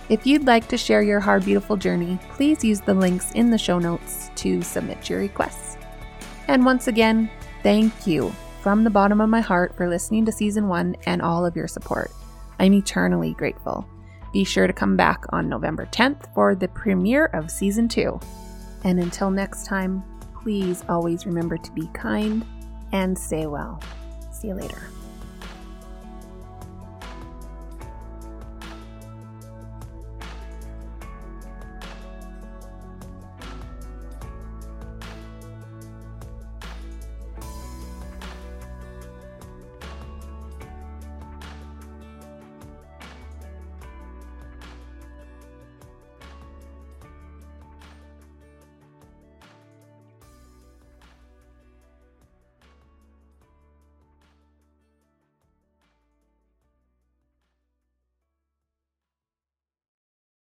If 0.08 0.26
you'd 0.26 0.46
like 0.46 0.66
to 0.68 0.76
share 0.76 1.02
your 1.02 1.20
hard, 1.20 1.44
beautiful 1.44 1.76
journey, 1.76 2.18
please 2.30 2.64
use 2.64 2.80
the 2.80 2.92
links 2.92 3.30
in 3.32 3.50
the 3.50 3.58
show 3.58 3.78
notes 3.78 4.30
to 4.36 4.60
submit 4.62 5.08
your 5.08 5.20
requests. 5.20 5.76
And 6.48 6.64
once 6.64 6.88
again, 6.88 7.30
thank 7.62 8.06
you 8.06 8.32
from 8.60 8.82
the 8.82 8.90
bottom 8.90 9.20
of 9.20 9.28
my 9.28 9.40
heart 9.40 9.76
for 9.76 9.88
listening 9.88 10.24
to 10.26 10.32
season 10.32 10.68
one 10.68 10.96
and 11.06 11.22
all 11.22 11.46
of 11.46 11.56
your 11.56 11.68
support. 11.68 12.10
I'm 12.58 12.74
eternally 12.74 13.34
grateful. 13.34 13.86
Be 14.32 14.44
sure 14.44 14.66
to 14.66 14.72
come 14.72 14.96
back 14.96 15.24
on 15.30 15.48
November 15.48 15.86
10th 15.86 16.34
for 16.34 16.54
the 16.54 16.68
premiere 16.68 17.26
of 17.26 17.50
season 17.50 17.88
two. 17.88 18.18
And 18.84 18.98
until 18.98 19.30
next 19.30 19.66
time, 19.66 20.02
please 20.42 20.84
always 20.88 21.26
remember 21.26 21.56
to 21.56 21.72
be 21.72 21.88
kind 21.94 22.44
and 22.92 23.18
stay 23.18 23.46
well. 23.46 23.80
See 24.32 24.48
you 24.48 24.54
later. 24.54 24.82